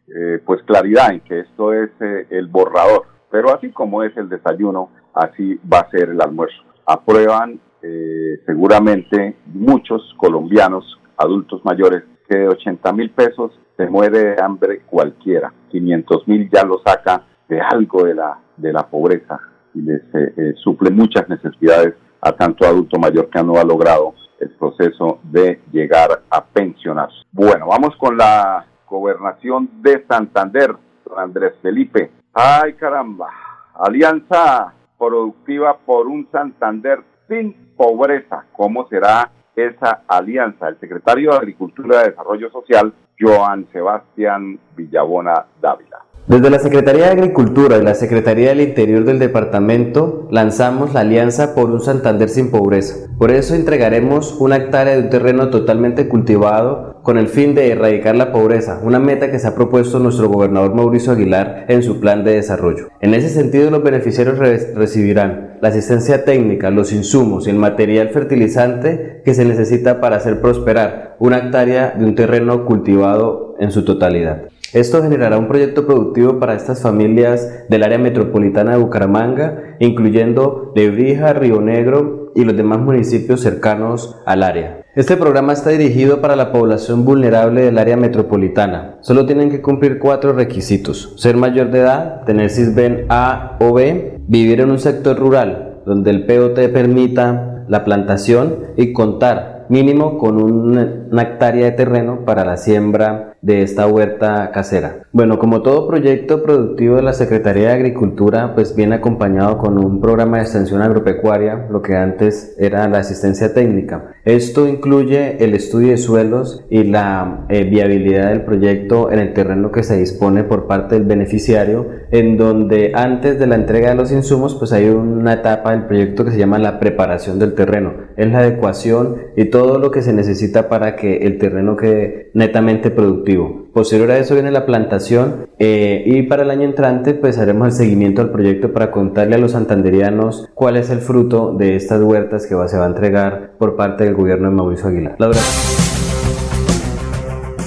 pues 0.44 0.60
claridad 0.64 1.12
en 1.12 1.20
que 1.20 1.40
esto 1.40 1.72
es 1.72 1.90
el 2.30 2.48
borrador, 2.48 3.04
pero 3.30 3.54
así 3.54 3.70
como 3.70 4.02
es 4.02 4.16
el 4.16 4.28
desayuno, 4.28 4.90
así 5.14 5.58
va 5.72 5.80
a 5.80 5.90
ser 5.90 6.10
el 6.10 6.20
almuerzo. 6.20 6.62
Aprueban 6.84 7.60
eh, 7.82 8.40
seguramente 8.46 9.36
muchos 9.46 10.14
colombianos, 10.16 10.98
adultos 11.16 11.64
mayores, 11.64 12.04
que 12.28 12.38
de 12.38 12.48
80 12.48 12.92
mil 12.92 13.10
pesos 13.10 13.52
se 13.76 13.86
muere 13.86 14.18
de 14.18 14.42
hambre 14.42 14.82
cualquiera. 14.86 15.52
500 15.70 16.28
mil 16.28 16.48
ya 16.50 16.64
lo 16.64 16.80
saca 16.84 17.24
de 17.48 17.60
algo 17.60 18.04
de 18.04 18.14
la, 18.14 18.38
de 18.56 18.72
la 18.72 18.86
pobreza 18.86 19.40
y 19.74 19.82
les 19.82 20.02
eh, 20.14 20.32
eh, 20.36 20.54
suple 20.62 20.90
muchas 20.90 21.28
necesidades 21.28 21.94
a 22.20 22.32
tanto 22.32 22.66
adulto 22.66 22.98
mayor 22.98 23.28
que 23.30 23.42
no 23.42 23.56
ha 23.56 23.64
logrado 23.64 24.14
el 24.38 24.50
proceso 24.50 25.20
de 25.24 25.60
llegar 25.72 26.22
a 26.30 26.44
pensionarse. 26.44 27.16
Bueno, 27.32 27.66
vamos 27.68 27.96
con 27.96 28.16
la 28.16 28.66
gobernación 28.88 29.82
de 29.82 30.04
Santander, 30.08 30.74
don 31.04 31.18
Andrés 31.18 31.54
Felipe. 31.62 32.10
Ay 32.32 32.74
caramba, 32.74 33.28
Alianza 33.74 34.74
Productiva 34.98 35.78
por 35.78 36.08
un 36.08 36.28
Santander 36.30 37.02
sin 37.30 37.54
pobreza. 37.76 38.44
¿Cómo 38.52 38.86
será 38.88 39.30
esa 39.54 40.02
alianza? 40.08 40.68
El 40.68 40.78
secretario 40.80 41.30
de 41.30 41.36
Agricultura 41.36 42.02
y 42.02 42.10
Desarrollo 42.10 42.50
Social, 42.50 42.92
Joan 43.18 43.66
Sebastián 43.72 44.58
Villabona 44.76 45.46
Dávila. 45.62 45.98
Desde 46.26 46.50
la 46.50 46.58
Secretaría 46.58 47.06
de 47.06 47.12
Agricultura 47.12 47.78
y 47.78 47.82
la 47.82 47.94
Secretaría 47.94 48.50
del 48.50 48.60
Interior 48.60 49.04
del 49.04 49.18
Departamento 49.18 50.28
lanzamos 50.30 50.92
la 50.92 51.00
Alianza 51.00 51.54
por 51.54 51.70
un 51.70 51.80
Santander 51.80 52.28
sin 52.28 52.50
Pobreza. 52.50 53.08
Por 53.18 53.30
eso 53.30 53.54
entregaremos 53.54 54.38
una 54.38 54.56
hectárea 54.56 54.94
de 54.94 55.02
un 55.02 55.10
terreno 55.10 55.50
totalmente 55.50 56.08
cultivado 56.08 57.00
con 57.02 57.18
el 57.18 57.28
fin 57.28 57.54
de 57.54 57.72
erradicar 57.72 58.14
la 58.14 58.32
pobreza, 58.32 58.80
una 58.84 59.00
meta 59.00 59.30
que 59.30 59.38
se 59.38 59.48
ha 59.48 59.54
propuesto 59.54 59.98
nuestro 59.98 60.28
gobernador 60.28 60.74
Mauricio 60.74 61.12
Aguilar 61.12 61.64
en 61.68 61.82
su 61.82 61.98
plan 61.98 62.22
de 62.22 62.34
desarrollo. 62.34 62.88
En 63.00 63.14
ese 63.14 63.30
sentido, 63.30 63.70
los 63.70 63.82
beneficiarios 63.82 64.38
recibirán 64.38 65.49
la 65.60 65.68
asistencia 65.68 66.24
técnica, 66.24 66.70
los 66.70 66.92
insumos 66.92 67.46
y 67.46 67.50
el 67.50 67.56
material 67.56 68.08
fertilizante 68.08 69.22
que 69.24 69.34
se 69.34 69.44
necesita 69.44 70.00
para 70.00 70.16
hacer 70.16 70.40
prosperar 70.40 71.16
una 71.18 71.38
hectárea 71.38 71.94
de 71.96 72.04
un 72.04 72.14
terreno 72.14 72.64
cultivado 72.64 73.56
en 73.60 73.70
su 73.70 73.84
totalidad. 73.84 74.42
Esto 74.72 75.02
generará 75.02 75.36
un 75.36 75.48
proyecto 75.48 75.84
productivo 75.84 76.38
para 76.38 76.54
estas 76.54 76.80
familias 76.80 77.64
del 77.68 77.82
área 77.82 77.98
metropolitana 77.98 78.72
de 78.72 78.78
Bucaramanga, 78.78 79.76
incluyendo 79.80 80.72
Lebrija, 80.76 81.32
Río 81.32 81.60
Negro 81.60 82.30
y 82.36 82.44
los 82.44 82.56
demás 82.56 82.78
municipios 82.78 83.40
cercanos 83.40 84.16
al 84.26 84.44
área. 84.44 84.84
Este 84.94 85.16
programa 85.16 85.52
está 85.52 85.70
dirigido 85.70 86.20
para 86.20 86.36
la 86.36 86.52
población 86.52 87.04
vulnerable 87.04 87.62
del 87.62 87.78
área 87.78 87.96
metropolitana. 87.96 88.98
Solo 89.00 89.26
tienen 89.26 89.50
que 89.50 89.60
cumplir 89.60 89.98
cuatro 89.98 90.32
requisitos. 90.32 91.14
Ser 91.16 91.36
mayor 91.36 91.70
de 91.70 91.80
edad, 91.80 92.24
tener 92.24 92.50
CISBEN 92.50 93.06
A 93.08 93.56
o 93.60 93.72
B, 93.72 94.19
vivir 94.30 94.60
en 94.60 94.70
un 94.70 94.78
sector 94.78 95.18
rural 95.18 95.80
donde 95.84 96.10
el 96.10 96.24
POT 96.24 96.72
permita 96.72 97.64
la 97.66 97.84
plantación 97.84 98.58
y 98.76 98.92
contar 98.92 99.66
mínimo 99.68 100.18
con 100.18 100.40
una 100.40 101.22
hectárea 101.22 101.64
de 101.64 101.72
terreno 101.72 102.24
para 102.24 102.44
la 102.44 102.56
siembra 102.56 103.29
de 103.42 103.62
esta 103.62 103.86
huerta 103.86 104.50
casera. 104.52 105.06
Bueno, 105.12 105.38
como 105.38 105.62
todo 105.62 105.88
proyecto 105.88 106.42
productivo 106.42 106.96
de 106.96 107.02
la 107.02 107.12
Secretaría 107.12 107.68
de 107.68 107.74
Agricultura, 107.74 108.54
pues 108.54 108.76
viene 108.76 108.96
acompañado 108.96 109.58
con 109.58 109.82
un 109.82 110.00
programa 110.00 110.36
de 110.36 110.44
extensión 110.44 110.82
agropecuaria, 110.82 111.66
lo 111.70 111.80
que 111.80 111.96
antes 111.96 112.54
era 112.58 112.86
la 112.88 112.98
asistencia 112.98 113.54
técnica. 113.54 114.12
Esto 114.24 114.68
incluye 114.68 115.42
el 115.42 115.54
estudio 115.54 115.88
de 115.88 115.96
suelos 115.96 116.64
y 116.68 116.84
la 116.84 117.46
eh, 117.48 117.64
viabilidad 117.64 118.28
del 118.28 118.42
proyecto 118.42 119.10
en 119.10 119.18
el 119.18 119.32
terreno 119.32 119.72
que 119.72 119.82
se 119.82 119.96
dispone 119.96 120.44
por 120.44 120.66
parte 120.66 120.96
del 120.96 121.04
beneficiario, 121.04 121.88
en 122.10 122.36
donde 122.36 122.92
antes 122.94 123.38
de 123.38 123.46
la 123.46 123.54
entrega 123.54 123.90
de 123.90 123.96
los 123.96 124.12
insumos, 124.12 124.54
pues 124.54 124.72
hay 124.72 124.88
una 124.88 125.34
etapa 125.34 125.72
del 125.72 125.86
proyecto 125.86 126.24
que 126.24 126.32
se 126.32 126.38
llama 126.38 126.58
la 126.58 126.78
preparación 126.78 127.38
del 127.38 127.54
terreno. 127.54 127.94
Es 128.16 128.30
la 128.30 128.40
adecuación 128.40 129.16
y 129.36 129.46
todo 129.46 129.78
lo 129.78 129.90
que 129.90 130.02
se 130.02 130.12
necesita 130.12 130.68
para 130.68 130.94
que 130.94 131.18
el 131.18 131.38
terreno 131.38 131.76
quede 131.76 132.30
netamente 132.34 132.90
productivo 132.90 133.29
Posterior 133.72 134.10
a 134.10 134.18
eso 134.18 134.34
viene 134.34 134.50
la 134.50 134.66
plantación 134.66 135.48
eh, 135.58 136.02
y 136.06 136.22
para 136.22 136.42
el 136.42 136.50
año 136.50 136.64
entrante 136.64 137.14
pues 137.14 137.38
haremos 137.38 137.68
el 137.68 137.72
seguimiento 137.72 138.22
al 138.22 138.30
proyecto 138.30 138.72
para 138.72 138.90
contarle 138.90 139.36
a 139.36 139.38
los 139.38 139.52
santanderianos 139.52 140.48
cuál 140.54 140.76
es 140.76 140.90
el 140.90 140.98
fruto 140.98 141.52
de 141.52 141.76
estas 141.76 142.02
huertas 142.02 142.46
que 142.46 142.56
se 142.68 142.76
va 142.76 142.84
a 142.84 142.88
entregar 142.88 143.52
por 143.58 143.76
parte 143.76 144.04
del 144.04 144.14
gobierno 144.14 144.50
de 144.50 144.54
Mauricio 144.56 144.88
Aguilar. 144.88 145.16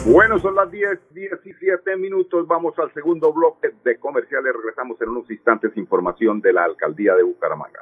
Bueno, 0.06 0.38
son 0.40 0.56
las 0.56 0.70
10, 0.70 1.00
17 1.14 1.96
minutos. 1.96 2.46
Vamos 2.46 2.78
al 2.78 2.94
segundo 2.94 3.32
bloque 3.32 3.70
de 3.86 3.98
comerciales. 3.98 4.52
Regresamos 4.54 5.02
en 5.02 5.10
unos 5.10 5.32
instantes. 5.32 5.72
Información 5.78 6.42
de 6.42 6.52
la 6.52 6.66
alcaldía 6.66 7.16
de 7.16 7.24
Bucaramanga. 7.24 7.80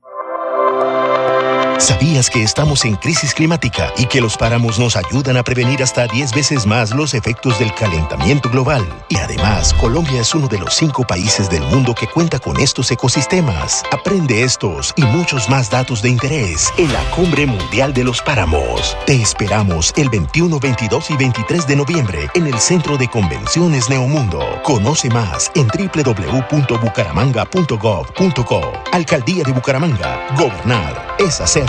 ¿Sabías 1.80 2.30
que 2.30 2.44
estamos 2.44 2.86
en 2.86 2.96
crisis 2.96 3.34
climática 3.34 3.92
y 3.98 4.06
que 4.06 4.22
los 4.22 4.38
páramos 4.38 4.78
nos 4.80 4.96
ayudan 4.96 5.36
a 5.38 5.44
prevenir 5.44 5.82
hasta 5.82 6.06
10 6.06 6.36
veces 6.36 6.68
más 6.68 6.96
los 6.96 7.16
efectos 7.16 7.58
del 7.58 7.74
calentamiento 7.74 8.52
global? 8.52 8.84
Y 9.10 9.18
además, 9.18 9.74
Colombia 9.74 10.22
es 10.22 10.36
uno 10.36 10.48
de 10.48 10.60
los 10.60 10.76
cinco 10.76 11.04
países 11.08 11.50
del 11.50 11.64
mundo 11.64 11.96
que 12.00 12.06
cuenta 12.06 12.38
con 12.38 12.58
estos 12.58 12.92
ecosistemas. 12.92 13.84
Aprende 13.92 14.44
estos 14.44 14.94
y 14.96 15.04
muchos 15.06 15.50
más 15.50 15.72
datos 15.72 16.04
de 16.04 16.10
interés 16.10 16.72
en 16.78 16.94
la 16.94 17.02
Cumbre 17.16 17.48
Mundial 17.48 17.96
de 17.96 18.04
los 18.04 18.22
Páramos. 18.22 18.96
Te 19.08 19.20
esperamos 19.20 19.92
el 19.98 20.10
21, 20.10 20.60
22 20.60 21.10
y 21.10 21.18
23 21.18 21.68
de 21.68 21.76
noviembre 21.76 22.11
en 22.34 22.48
el 22.48 22.58
Centro 22.60 22.98
de 22.98 23.08
Convenciones 23.08 23.88
Neomundo. 23.90 24.42
Conoce 24.64 25.10
más 25.10 25.52
en 25.56 25.68
www.bucaramanga.gov.co. 25.68 28.62
Alcaldía 28.92 29.44
de 29.44 29.52
Bucaramanga. 29.52 30.28
Gobernar 30.38 31.16
es 31.20 31.42
hacer. 31.42 31.66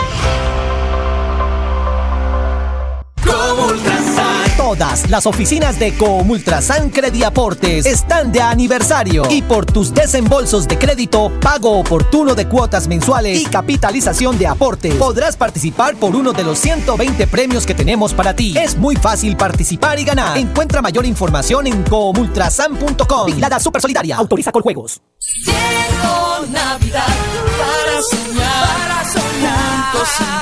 Todas 4.73 5.07
las 5.07 5.27
oficinas 5.27 5.77
de 5.77 5.95
Comultrasan 5.95 6.89
Crediaportes 6.89 7.85
están 7.85 8.31
de 8.31 8.41
aniversario 8.41 9.21
y 9.29 9.43
por 9.43 9.67
tus 9.67 9.93
desembolsos 9.93 10.67
de 10.67 10.79
crédito, 10.79 11.31
pago 11.39 11.77
oportuno 11.77 12.33
de 12.33 12.47
cuotas 12.47 12.87
mensuales 12.87 13.39
y 13.39 13.45
capitalización 13.45 14.35
de 14.39 14.47
aporte, 14.47 14.89
podrás 14.95 15.37
participar 15.37 15.95
por 15.97 16.15
uno 16.15 16.33
de 16.33 16.43
los 16.43 16.57
120 16.57 17.27
premios 17.27 17.67
que 17.67 17.75
tenemos 17.75 18.15
para 18.15 18.35
ti. 18.35 18.55
Es 18.57 18.75
muy 18.75 18.95
fácil 18.95 19.37
participar 19.37 19.99
y 19.99 20.05
ganar. 20.05 20.39
Encuentra 20.39 20.81
mayor 20.81 21.05
información 21.05 21.67
en 21.67 21.83
comultrasan.com. 21.83 23.27
Vigilada 23.27 23.59
Super 23.59 23.79
Solidaria. 23.79 24.17
Autoriza 24.17 24.51
con 24.51 24.63
juegos. 24.63 25.03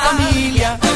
Para 0.02 0.91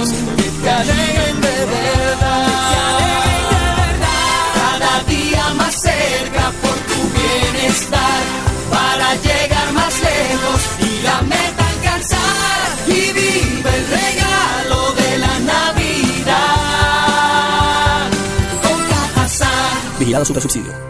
abrazos 0.00 0.18
que 0.36 0.50
te 0.62 0.70
alegren 0.70 1.40
de 1.40 1.66
verdad. 1.66 2.46
Cada 4.54 5.04
día 5.04 5.54
más 5.56 5.74
cerca 5.80 6.52
por 6.62 6.74
tu 6.90 7.00
bienestar, 7.18 8.22
para 8.70 9.14
llegar 9.16 9.72
más 9.72 9.94
lejos 10.00 10.62
y 10.80 11.02
la 11.02 11.22
meta 11.22 11.68
alcanzar. 11.68 12.78
Y 12.86 13.12
vive 13.12 13.70
el 13.76 13.86
regalo 13.88 14.92
de 14.94 15.18
la 15.18 15.38
Navidad. 15.40 16.40
Con 18.62 18.78
Cajazán. 18.88 19.98
Vigilado 19.98 20.24
Super 20.24 20.42
Subsidio. 20.42 20.89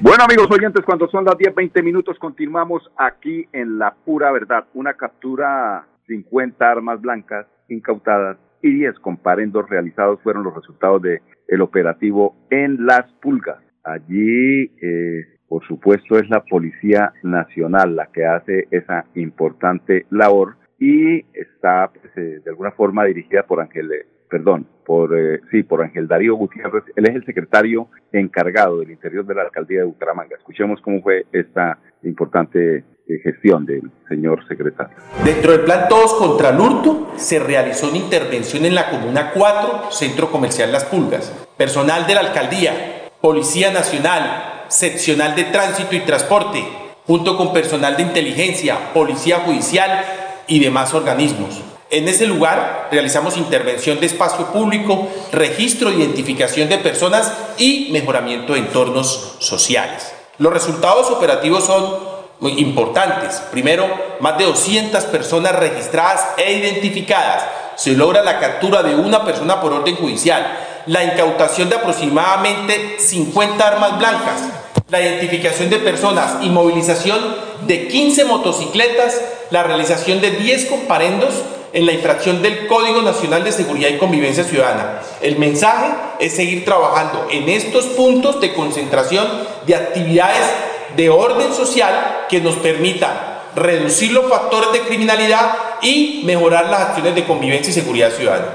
Bueno 0.00 0.24
amigos 0.24 0.48
oyentes, 0.50 0.84
cuando 0.84 1.08
son 1.08 1.24
las 1.24 1.38
10, 1.38 1.54
20 1.54 1.82
minutos 1.82 2.18
continuamos 2.18 2.82
aquí 2.96 3.46
en 3.52 3.78
La 3.78 3.94
Pura 3.94 4.32
Verdad. 4.32 4.64
Una 4.74 4.94
captura, 4.94 5.86
50 6.08 6.68
armas 6.68 7.00
blancas 7.00 7.46
incautadas 7.68 8.36
y 8.60 8.72
10 8.74 8.98
comparendos 8.98 9.68
realizados 9.68 10.20
fueron 10.22 10.42
los 10.42 10.54
resultados 10.54 11.00
del 11.00 11.20
el 11.46 11.60
operativo 11.60 12.34
en 12.50 12.84
Las 12.84 13.10
Pulgas. 13.22 13.58
Allí, 13.84 14.72
eh, 14.82 15.38
por 15.46 15.64
supuesto, 15.66 16.18
es 16.18 16.28
la 16.28 16.42
Policía 16.42 17.12
Nacional 17.22 17.94
la 17.94 18.06
que 18.06 18.26
hace 18.26 18.66
esa 18.72 19.04
importante 19.14 20.06
labor 20.10 20.56
y 20.80 21.24
está 21.34 21.92
pues, 21.92 22.16
eh, 22.16 22.40
de 22.44 22.50
alguna 22.50 22.72
forma 22.72 23.04
dirigida 23.04 23.44
por 23.44 23.60
Ángel 23.60 23.88
perdón, 24.34 24.66
por, 24.84 25.16
eh, 25.16 25.42
sí, 25.52 25.62
por 25.62 25.80
Ángel 25.80 26.08
Darío 26.08 26.34
Gutiérrez. 26.34 26.82
Él 26.96 27.08
es 27.08 27.14
el 27.14 27.24
secretario 27.24 27.86
encargado 28.10 28.80
del 28.80 28.90
interior 28.90 29.24
de 29.24 29.32
la 29.32 29.42
alcaldía 29.42 29.78
de 29.78 29.84
Bucaramanga. 29.84 30.34
Escuchemos 30.36 30.80
cómo 30.80 31.00
fue 31.02 31.24
esta 31.30 31.78
importante 32.02 32.78
eh, 32.78 33.18
gestión 33.22 33.64
del 33.64 33.88
señor 34.08 34.44
secretario. 34.48 34.96
Dentro 35.24 35.52
del 35.52 35.60
plan 35.60 35.86
Todos 35.88 36.14
contra 36.14 36.48
el 36.48 36.58
Hurto 36.58 37.12
se 37.14 37.38
realizó 37.38 37.88
una 37.88 37.98
intervención 37.98 38.64
en 38.64 38.74
la 38.74 38.90
Comuna 38.90 39.30
4, 39.32 39.92
Centro 39.92 40.32
Comercial 40.32 40.72
Las 40.72 40.84
Pulgas. 40.84 41.46
Personal 41.56 42.04
de 42.08 42.14
la 42.14 42.20
alcaldía, 42.22 42.72
Policía 43.20 43.72
Nacional, 43.72 44.64
seccional 44.66 45.36
de 45.36 45.44
tránsito 45.44 45.94
y 45.94 46.00
transporte, 46.00 46.58
junto 47.06 47.36
con 47.36 47.52
personal 47.52 47.96
de 47.96 48.02
inteligencia, 48.02 48.92
policía 48.92 49.38
judicial 49.46 50.04
y 50.48 50.58
demás 50.58 50.92
organismos. 50.92 51.73
En 51.94 52.08
ese 52.08 52.26
lugar 52.26 52.88
realizamos 52.90 53.36
intervención 53.36 54.00
de 54.00 54.06
espacio 54.06 54.46
público, 54.46 55.06
registro 55.30 55.90
e 55.90 55.94
identificación 55.94 56.68
de 56.68 56.78
personas 56.78 57.32
y 57.56 57.90
mejoramiento 57.92 58.54
de 58.54 58.58
entornos 58.58 59.36
sociales. 59.38 60.12
Los 60.38 60.52
resultados 60.52 61.08
operativos 61.12 61.62
son 61.62 62.00
muy 62.40 62.58
importantes. 62.58 63.40
Primero, 63.52 63.86
más 64.18 64.36
de 64.38 64.44
200 64.44 65.04
personas 65.04 65.54
registradas 65.54 66.30
e 66.36 66.54
identificadas. 66.54 67.44
Se 67.76 67.92
logra 67.92 68.24
la 68.24 68.40
captura 68.40 68.82
de 68.82 68.96
una 68.96 69.24
persona 69.24 69.60
por 69.60 69.72
orden 69.72 69.94
judicial, 69.94 70.44
la 70.86 71.04
incautación 71.04 71.68
de 71.68 71.76
aproximadamente 71.76 72.96
50 72.98 73.68
armas 73.68 73.98
blancas, 74.00 74.40
la 74.88 75.00
identificación 75.00 75.70
de 75.70 75.78
personas 75.78 76.38
y 76.42 76.50
movilización 76.50 77.20
de 77.68 77.86
15 77.86 78.24
motocicletas, 78.24 79.20
la 79.52 79.62
realización 79.62 80.20
de 80.20 80.32
10 80.32 80.66
comparendos 80.66 81.34
en 81.74 81.86
la 81.86 81.92
infracción 81.92 82.40
del 82.40 82.68
Código 82.68 83.02
Nacional 83.02 83.42
de 83.42 83.50
Seguridad 83.50 83.88
y 83.90 83.98
Convivencia 83.98 84.44
Ciudadana. 84.44 85.00
El 85.20 85.38
mensaje 85.38 85.92
es 86.20 86.32
seguir 86.32 86.64
trabajando 86.64 87.26
en 87.30 87.48
estos 87.48 87.86
puntos 87.88 88.40
de 88.40 88.54
concentración 88.54 89.26
de 89.66 89.74
actividades 89.74 90.54
de 90.96 91.10
orden 91.10 91.52
social 91.52 92.26
que 92.30 92.40
nos 92.40 92.54
permitan 92.56 93.10
reducir 93.56 94.12
los 94.12 94.30
factores 94.30 94.72
de 94.72 94.88
criminalidad 94.88 95.50
y 95.82 96.22
mejorar 96.24 96.70
las 96.70 96.80
acciones 96.80 97.16
de 97.16 97.24
convivencia 97.24 97.70
y 97.70 97.74
seguridad 97.74 98.10
ciudadana. 98.10 98.46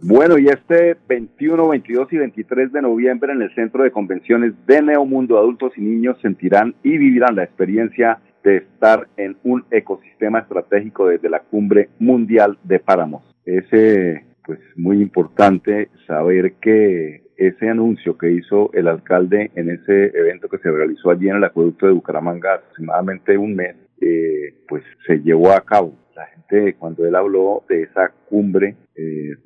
Bueno, 0.00 0.38
y 0.38 0.46
este 0.46 0.96
21, 1.08 1.68
22 1.68 2.12
y 2.12 2.16
23 2.18 2.72
de 2.72 2.82
noviembre 2.82 3.32
en 3.32 3.42
el 3.42 3.52
Centro 3.56 3.82
de 3.82 3.90
Convenciones 3.90 4.52
de 4.66 4.80
Neomundo, 4.80 5.36
adultos 5.36 5.72
y 5.76 5.80
niños 5.80 6.16
sentirán 6.22 6.76
y 6.84 6.96
vivirán 6.96 7.34
la 7.34 7.42
experiencia 7.42 8.20
de 8.42 8.58
estar 8.58 9.08
en 9.16 9.36
un 9.42 9.64
ecosistema 9.70 10.40
estratégico 10.40 11.08
desde 11.08 11.30
la 11.30 11.40
cumbre 11.40 11.88
mundial 11.98 12.58
de 12.62 12.78
páramos. 12.78 13.22
Es 13.44 13.64
pues 14.44 14.60
muy 14.76 15.02
importante 15.02 15.88
saber 16.06 16.54
que 16.54 17.22
ese 17.38 17.68
anuncio 17.68 18.18
que 18.18 18.32
hizo 18.32 18.70
el 18.74 18.88
alcalde 18.88 19.50
en 19.54 19.70
ese 19.70 20.06
evento 20.06 20.48
que 20.48 20.58
se 20.58 20.70
realizó 20.70 21.10
allí 21.10 21.28
en 21.28 21.36
el 21.36 21.44
acueducto 21.44 21.86
de 21.86 21.92
Bucaramanga 21.92 22.54
aproximadamente 22.54 23.38
un 23.38 23.54
mes, 23.54 23.76
eh, 24.00 24.54
pues 24.66 24.82
se 25.06 25.20
llevó 25.20 25.52
a 25.52 25.60
cabo. 25.60 25.94
La 26.16 26.26
gente 26.26 26.74
cuando 26.74 27.06
él 27.06 27.14
habló 27.14 27.62
de 27.68 27.82
esa 27.82 28.10
cumbre 28.28 28.74
eh, 28.96 29.36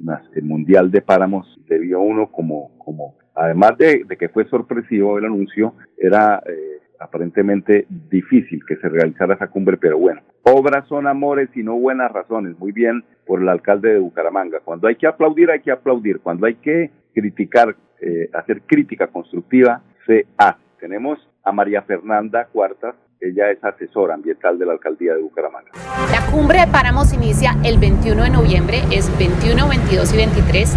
mundial 0.43 0.91
de 0.91 1.03
páramos, 1.03 1.47
vio 1.69 2.01
uno 2.01 2.31
como, 2.31 2.77
como 2.79 3.17
además 3.35 3.77
de, 3.77 4.05
que 4.19 4.29
fue 4.31 4.47
sorpresivo 4.47 5.19
el 5.19 5.27
anuncio, 5.27 5.75
era 5.99 6.43
eh, 6.47 6.81
aparentemente 7.03 7.87
difícil 7.89 8.65
que 8.67 8.77
se 8.77 8.89
realizara 8.89 9.35
esa 9.35 9.49
cumbre, 9.49 9.77
pero 9.77 9.99
bueno, 9.99 10.23
obras 10.43 10.87
son 10.89 11.07
amores 11.07 11.49
y 11.55 11.63
no 11.63 11.75
buenas 11.75 12.13
razones, 12.13 12.59
muy 12.59 12.73
bien 12.73 13.05
por 13.27 13.41
el 13.41 13.49
alcalde 13.49 13.93
de 13.93 13.99
Bucaramanga. 13.99 14.61
Cuando 14.61 14.89
hay 14.89 14.97
que 14.97 15.07
aplaudir, 15.07 15.51
hay 15.51 15.61
que 15.61 15.73
aplaudir, 15.73 16.21
cuando 16.21 16.47
hay 16.47 16.55
que 16.57 16.91
criticar, 17.15 17.77
eh, 18.01 18.31
hacer 18.33 18.63
crítica 18.63 19.07
constructiva, 19.09 19.83
se 20.07 20.27
hace. 20.37 20.61
Tenemos 20.81 21.19
a 21.45 21.53
María 21.53 21.83
Fernanda 21.83 22.47
Cuartas, 22.53 22.95
ella 23.21 23.51
es 23.51 23.63
asesora 23.63 24.15
ambiental 24.15 24.59
de 24.59 24.67
la 24.67 24.73
alcaldía 24.73 25.15
de 25.15 25.23
Bucaramanga. 25.23 25.71
La 26.11 26.27
cumbre 26.33 26.59
de 26.59 26.67
páramos 26.67 27.13
inicia 27.13 27.57
el 27.65 27.79
21 27.79 28.25
de 28.25 28.31
noviembre, 28.31 28.83
es 28.91 29.17
21, 29.17 29.69
22 29.69 30.13
y 30.13 30.17
23. 30.17 30.77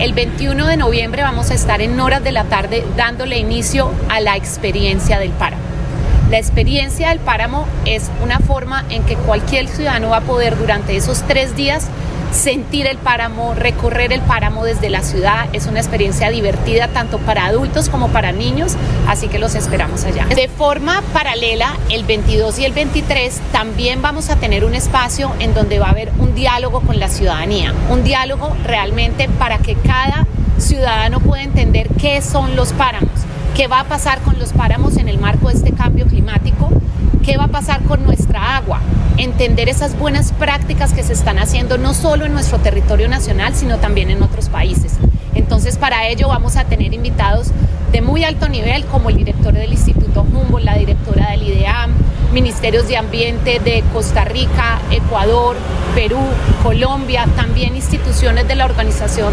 El 0.00 0.12
21 0.12 0.66
de 0.66 0.76
noviembre 0.76 1.22
vamos 1.22 1.52
a 1.52 1.54
estar 1.54 1.80
en 1.80 2.00
horas 2.00 2.24
de 2.24 2.32
la 2.32 2.44
tarde 2.44 2.82
dándole 2.96 3.38
inicio 3.38 3.90
a 4.10 4.20
la 4.20 4.36
experiencia 4.36 5.20
del 5.20 5.30
páramo. 5.30 5.63
La 6.30 6.38
experiencia 6.38 7.10
del 7.10 7.18
páramo 7.20 7.66
es 7.84 8.10
una 8.22 8.38
forma 8.38 8.84
en 8.90 9.04
que 9.04 9.14
cualquier 9.16 9.68
ciudadano 9.68 10.10
va 10.10 10.18
a 10.18 10.20
poder 10.22 10.58
durante 10.58 10.96
esos 10.96 11.22
tres 11.22 11.54
días 11.54 11.88
sentir 12.32 12.86
el 12.86 12.96
páramo, 12.96 13.54
recorrer 13.54 14.12
el 14.12 14.20
páramo 14.20 14.64
desde 14.64 14.90
la 14.90 15.02
ciudad. 15.02 15.46
Es 15.52 15.66
una 15.66 15.78
experiencia 15.78 16.30
divertida 16.30 16.88
tanto 16.88 17.18
para 17.18 17.46
adultos 17.46 17.88
como 17.88 18.08
para 18.08 18.32
niños, 18.32 18.76
así 19.06 19.28
que 19.28 19.38
los 19.38 19.54
esperamos 19.54 20.04
allá. 20.04 20.26
De 20.26 20.48
forma 20.48 21.02
paralela, 21.12 21.76
el 21.90 22.04
22 22.04 22.58
y 22.58 22.64
el 22.64 22.72
23 22.72 23.40
también 23.52 24.02
vamos 24.02 24.30
a 24.30 24.36
tener 24.36 24.64
un 24.64 24.74
espacio 24.74 25.30
en 25.38 25.54
donde 25.54 25.78
va 25.78 25.86
a 25.86 25.90
haber 25.90 26.10
un 26.18 26.34
diálogo 26.34 26.80
con 26.80 26.98
la 26.98 27.08
ciudadanía, 27.08 27.72
un 27.90 28.02
diálogo 28.02 28.56
realmente 28.64 29.28
para 29.38 29.58
que 29.58 29.76
cada 29.76 30.26
ciudadano 30.58 31.20
pueda 31.20 31.42
entender 31.42 31.88
qué 32.00 32.20
son 32.22 32.56
los 32.56 32.72
páramos, 32.72 33.10
qué 33.54 33.68
va 33.68 33.80
a 33.80 33.84
pasar 33.84 34.20
con 34.22 34.38
los 34.40 34.52
páramos 34.52 34.96
en 34.96 35.08
el 35.08 35.18
marco 35.18 35.48
de 35.48 35.54
este 35.54 35.72
cambio 35.72 36.06
climático, 36.06 36.70
qué 37.24 37.36
va 37.36 37.44
a 37.44 37.48
pasar 37.48 37.82
con 37.84 38.02
nuestra 38.02 38.56
agua, 38.56 38.80
entender 39.16 39.68
esas 39.68 39.96
buenas 39.96 40.32
prácticas 40.32 40.92
que 40.92 41.04
se 41.04 41.12
están 41.12 41.38
haciendo 41.38 41.78
no 41.78 41.94
solo 41.94 42.26
en 42.26 42.32
nuestro 42.32 42.58
territorio 42.58 43.08
nacional, 43.08 43.54
sino 43.54 43.78
también 43.78 44.10
en 44.10 44.22
otros 44.24 44.48
países. 44.48 44.94
Entonces, 45.36 45.78
para 45.78 46.08
ello 46.08 46.28
vamos 46.28 46.56
a 46.56 46.64
tener 46.64 46.94
invitados 46.94 47.52
de 47.92 48.02
muy 48.02 48.24
alto 48.24 48.48
nivel, 48.48 48.86
como 48.86 49.08
el 49.08 49.16
director 49.16 49.54
del 49.54 49.70
Instituto 49.70 50.22
Humboldt, 50.22 50.64
la 50.64 50.74
directora 50.74 51.30
del 51.30 51.44
IDEAM, 51.44 51.92
ministerios 52.32 52.88
de 52.88 52.96
ambiente 52.96 53.60
de 53.60 53.84
Costa 53.92 54.24
Rica, 54.24 54.80
Ecuador, 54.90 55.56
Perú, 55.94 56.18
Colombia, 56.64 57.28
también 57.36 57.76
instituciones 57.76 58.48
de 58.48 58.56
la 58.56 58.64
organización 58.64 59.32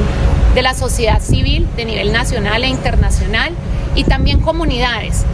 de 0.53 0.61
la 0.61 0.75
sociedad 0.75 1.19
civil 1.21 1.67
de 1.75 1.85
nivel 1.85 2.11
nacional 2.11 2.63
e 2.63 2.67
internacional 2.67 3.53
y 3.95 4.03
también 4.03 4.39
comunidades, 4.39 5.25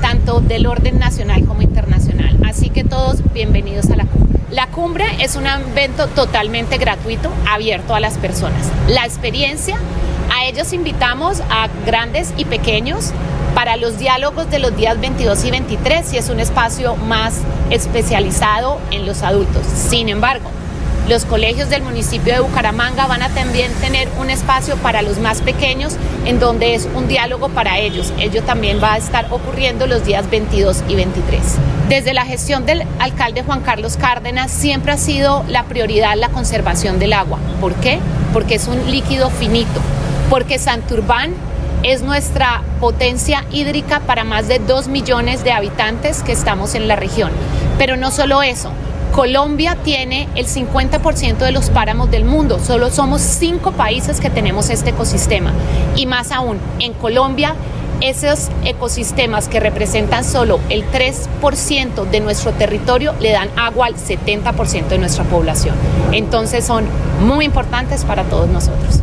tanto 0.00 0.40
del 0.40 0.66
orden 0.66 0.98
nacional 0.98 1.44
como 1.44 1.62
internacional. 1.62 2.36
Así 2.44 2.70
que 2.70 2.84
todos 2.84 3.22
bienvenidos 3.32 3.90
a 3.90 3.96
la 3.96 4.04
cumbre. 4.04 4.40
La 4.50 4.68
cumbre 4.68 5.04
es 5.20 5.36
un 5.36 5.46
evento 5.46 6.06
totalmente 6.08 6.78
gratuito, 6.78 7.30
abierto 7.48 7.94
a 7.94 8.00
las 8.00 8.16
personas. 8.18 8.70
La 8.88 9.04
experiencia, 9.04 9.76
a 10.34 10.46
ellos 10.46 10.72
invitamos 10.72 11.40
a 11.50 11.68
grandes 11.84 12.32
y 12.36 12.44
pequeños 12.44 13.12
para 13.54 13.76
los 13.76 13.98
diálogos 13.98 14.50
de 14.50 14.58
los 14.58 14.76
días 14.76 15.00
22 15.00 15.44
y 15.44 15.50
23, 15.50 16.06
si 16.06 16.18
es 16.18 16.28
un 16.28 16.40
espacio 16.40 16.94
más 16.96 17.40
especializado 17.70 18.78
en 18.90 19.06
los 19.06 19.22
adultos. 19.22 19.64
Sin 19.66 20.08
embargo, 20.08 20.50
los 21.08 21.24
colegios 21.24 21.70
del 21.70 21.82
municipio 21.82 22.34
de 22.34 22.40
Bucaramanga 22.40 23.06
van 23.06 23.22
a 23.22 23.28
también 23.28 23.72
tener 23.74 24.08
un 24.18 24.28
espacio 24.28 24.76
para 24.76 25.02
los 25.02 25.18
más 25.18 25.40
pequeños 25.40 25.96
en 26.24 26.40
donde 26.40 26.74
es 26.74 26.88
un 26.94 27.06
diálogo 27.06 27.48
para 27.48 27.78
ellos. 27.78 28.12
Ello 28.18 28.42
también 28.42 28.82
va 28.82 28.94
a 28.94 28.96
estar 28.96 29.26
ocurriendo 29.30 29.86
los 29.86 30.04
días 30.04 30.28
22 30.28 30.82
y 30.88 30.96
23. 30.96 31.40
Desde 31.88 32.12
la 32.12 32.24
gestión 32.24 32.66
del 32.66 32.82
alcalde 32.98 33.44
Juan 33.44 33.60
Carlos 33.60 33.96
Cárdenas 33.96 34.50
siempre 34.50 34.92
ha 34.92 34.98
sido 34.98 35.44
la 35.48 35.64
prioridad 35.64 36.16
la 36.16 36.30
conservación 36.30 36.98
del 36.98 37.12
agua. 37.12 37.38
¿Por 37.60 37.74
qué? 37.74 38.00
Porque 38.32 38.56
es 38.56 38.66
un 38.66 38.90
líquido 38.90 39.30
finito. 39.30 39.80
Porque 40.28 40.58
Santurbán 40.58 41.34
es 41.84 42.02
nuestra 42.02 42.62
potencia 42.80 43.44
hídrica 43.52 44.00
para 44.00 44.24
más 44.24 44.48
de 44.48 44.58
2 44.58 44.88
millones 44.88 45.44
de 45.44 45.52
habitantes 45.52 46.24
que 46.24 46.32
estamos 46.32 46.74
en 46.74 46.88
la 46.88 46.96
región. 46.96 47.30
Pero 47.78 47.96
no 47.96 48.10
solo 48.10 48.42
eso, 48.42 48.72
Colombia 49.14 49.76
tiene 49.82 50.28
el 50.34 50.46
50% 50.46 51.38
de 51.38 51.52
los 51.52 51.70
páramos 51.70 52.10
del 52.10 52.24
mundo. 52.24 52.58
Solo 52.58 52.90
somos 52.90 53.22
cinco 53.22 53.72
países 53.72 54.20
que 54.20 54.30
tenemos 54.30 54.70
este 54.70 54.90
ecosistema. 54.90 55.52
Y 55.96 56.06
más 56.06 56.32
aún, 56.32 56.58
en 56.80 56.92
Colombia, 56.92 57.54
esos 58.00 58.50
ecosistemas 58.64 59.48
que 59.48 59.58
representan 59.58 60.22
solo 60.22 60.60
el 60.68 60.84
3% 60.84 62.04
de 62.10 62.20
nuestro 62.20 62.52
territorio 62.52 63.14
le 63.20 63.32
dan 63.32 63.48
agua 63.56 63.86
al 63.86 63.94
70% 63.94 64.88
de 64.88 64.98
nuestra 64.98 65.24
población. 65.24 65.74
Entonces 66.12 66.64
son 66.64 66.84
muy 67.20 67.46
importantes 67.46 68.04
para 68.04 68.24
todos 68.24 68.48
nosotros. 68.48 69.02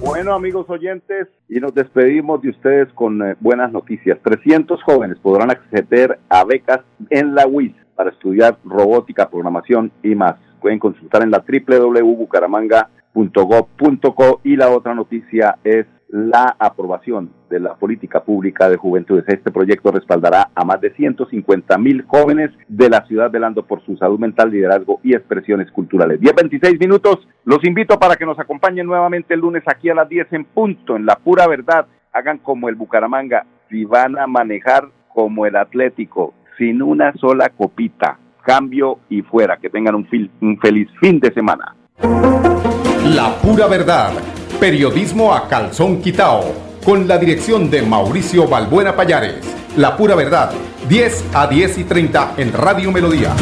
Bueno, 0.00 0.34
amigos 0.34 0.68
oyentes, 0.68 1.28
y 1.48 1.60
nos 1.60 1.72
despedimos 1.72 2.42
de 2.42 2.50
ustedes 2.50 2.88
con 2.94 3.22
eh, 3.22 3.36
buenas 3.38 3.70
noticias. 3.70 4.18
300 4.24 4.82
jóvenes 4.82 5.18
podrán 5.18 5.50
acceder 5.50 6.18
a 6.28 6.42
becas 6.44 6.80
en 7.10 7.34
la 7.34 7.46
UIS 7.46 7.74
para 8.00 8.12
estudiar 8.12 8.56
robótica, 8.64 9.28
programación 9.28 9.92
y 10.02 10.14
más. 10.14 10.36
Pueden 10.58 10.78
consultar 10.78 11.22
en 11.22 11.30
la 11.30 11.44
www.bucaramanga.gov.co 11.46 14.40
y 14.42 14.56
la 14.56 14.70
otra 14.70 14.94
noticia 14.94 15.58
es 15.62 15.84
la 16.08 16.56
aprobación 16.58 17.30
de 17.50 17.60
la 17.60 17.74
política 17.74 18.24
pública 18.24 18.70
de 18.70 18.78
juventudes. 18.78 19.26
Este 19.28 19.50
proyecto 19.50 19.92
respaldará 19.92 20.48
a 20.54 20.64
más 20.64 20.80
de 20.80 20.94
150 20.94 21.76
mil 21.76 22.06
jóvenes 22.06 22.50
de 22.68 22.88
la 22.88 23.04
ciudad 23.04 23.30
velando 23.30 23.66
por 23.66 23.84
su 23.84 23.98
salud 23.98 24.18
mental, 24.18 24.50
liderazgo 24.50 24.98
y 25.02 25.14
expresiones 25.14 25.70
culturales. 25.70 26.18
10, 26.20 26.34
26 26.34 26.80
minutos. 26.80 27.28
Los 27.44 27.62
invito 27.64 27.98
para 27.98 28.16
que 28.16 28.24
nos 28.24 28.38
acompañen 28.38 28.86
nuevamente 28.86 29.34
el 29.34 29.40
lunes 29.40 29.62
aquí 29.66 29.90
a 29.90 29.94
las 29.94 30.08
10 30.08 30.32
en 30.32 30.46
punto, 30.46 30.96
en 30.96 31.04
la 31.04 31.16
pura 31.16 31.46
verdad. 31.46 31.84
Hagan 32.14 32.38
como 32.38 32.70
el 32.70 32.76
Bucaramanga. 32.76 33.44
Si 33.68 33.84
van 33.84 34.18
a 34.18 34.26
manejar 34.26 34.88
como 35.12 35.44
el 35.44 35.56
Atlético, 35.56 36.32
sin 36.56 36.82
una 36.82 37.12
sola 37.14 37.50
copita. 37.50 38.18
Cambio 38.42 39.00
y 39.08 39.22
fuera. 39.22 39.56
Que 39.56 39.70
tengan 39.70 39.94
un, 39.94 40.06
feliz 40.60 40.88
fin 41.00 41.20
de 41.20 41.32
semana. 41.32 41.74
La 43.04 43.34
pura 43.42 43.66
verdad. 43.66 44.12
Periodismo 44.58 45.34
a 45.34 45.48
calzón 45.48 46.02
quitao 46.02 46.70
con 46.84 47.06
la 47.06 47.18
dirección 47.18 47.70
de 47.70 47.82
Mauricio 47.82 48.48
Balbuena 48.48 48.94
Payares. 48.96 49.56
La 49.76 49.96
pura 49.96 50.14
verdad, 50.14 50.52
10 50.88 51.30
a 51.34 51.46
10 51.46 51.78
y 51.78 51.84
30 51.84 52.34
en 52.38 52.52
Radio 52.52 52.90
Melodía. 52.90 53.32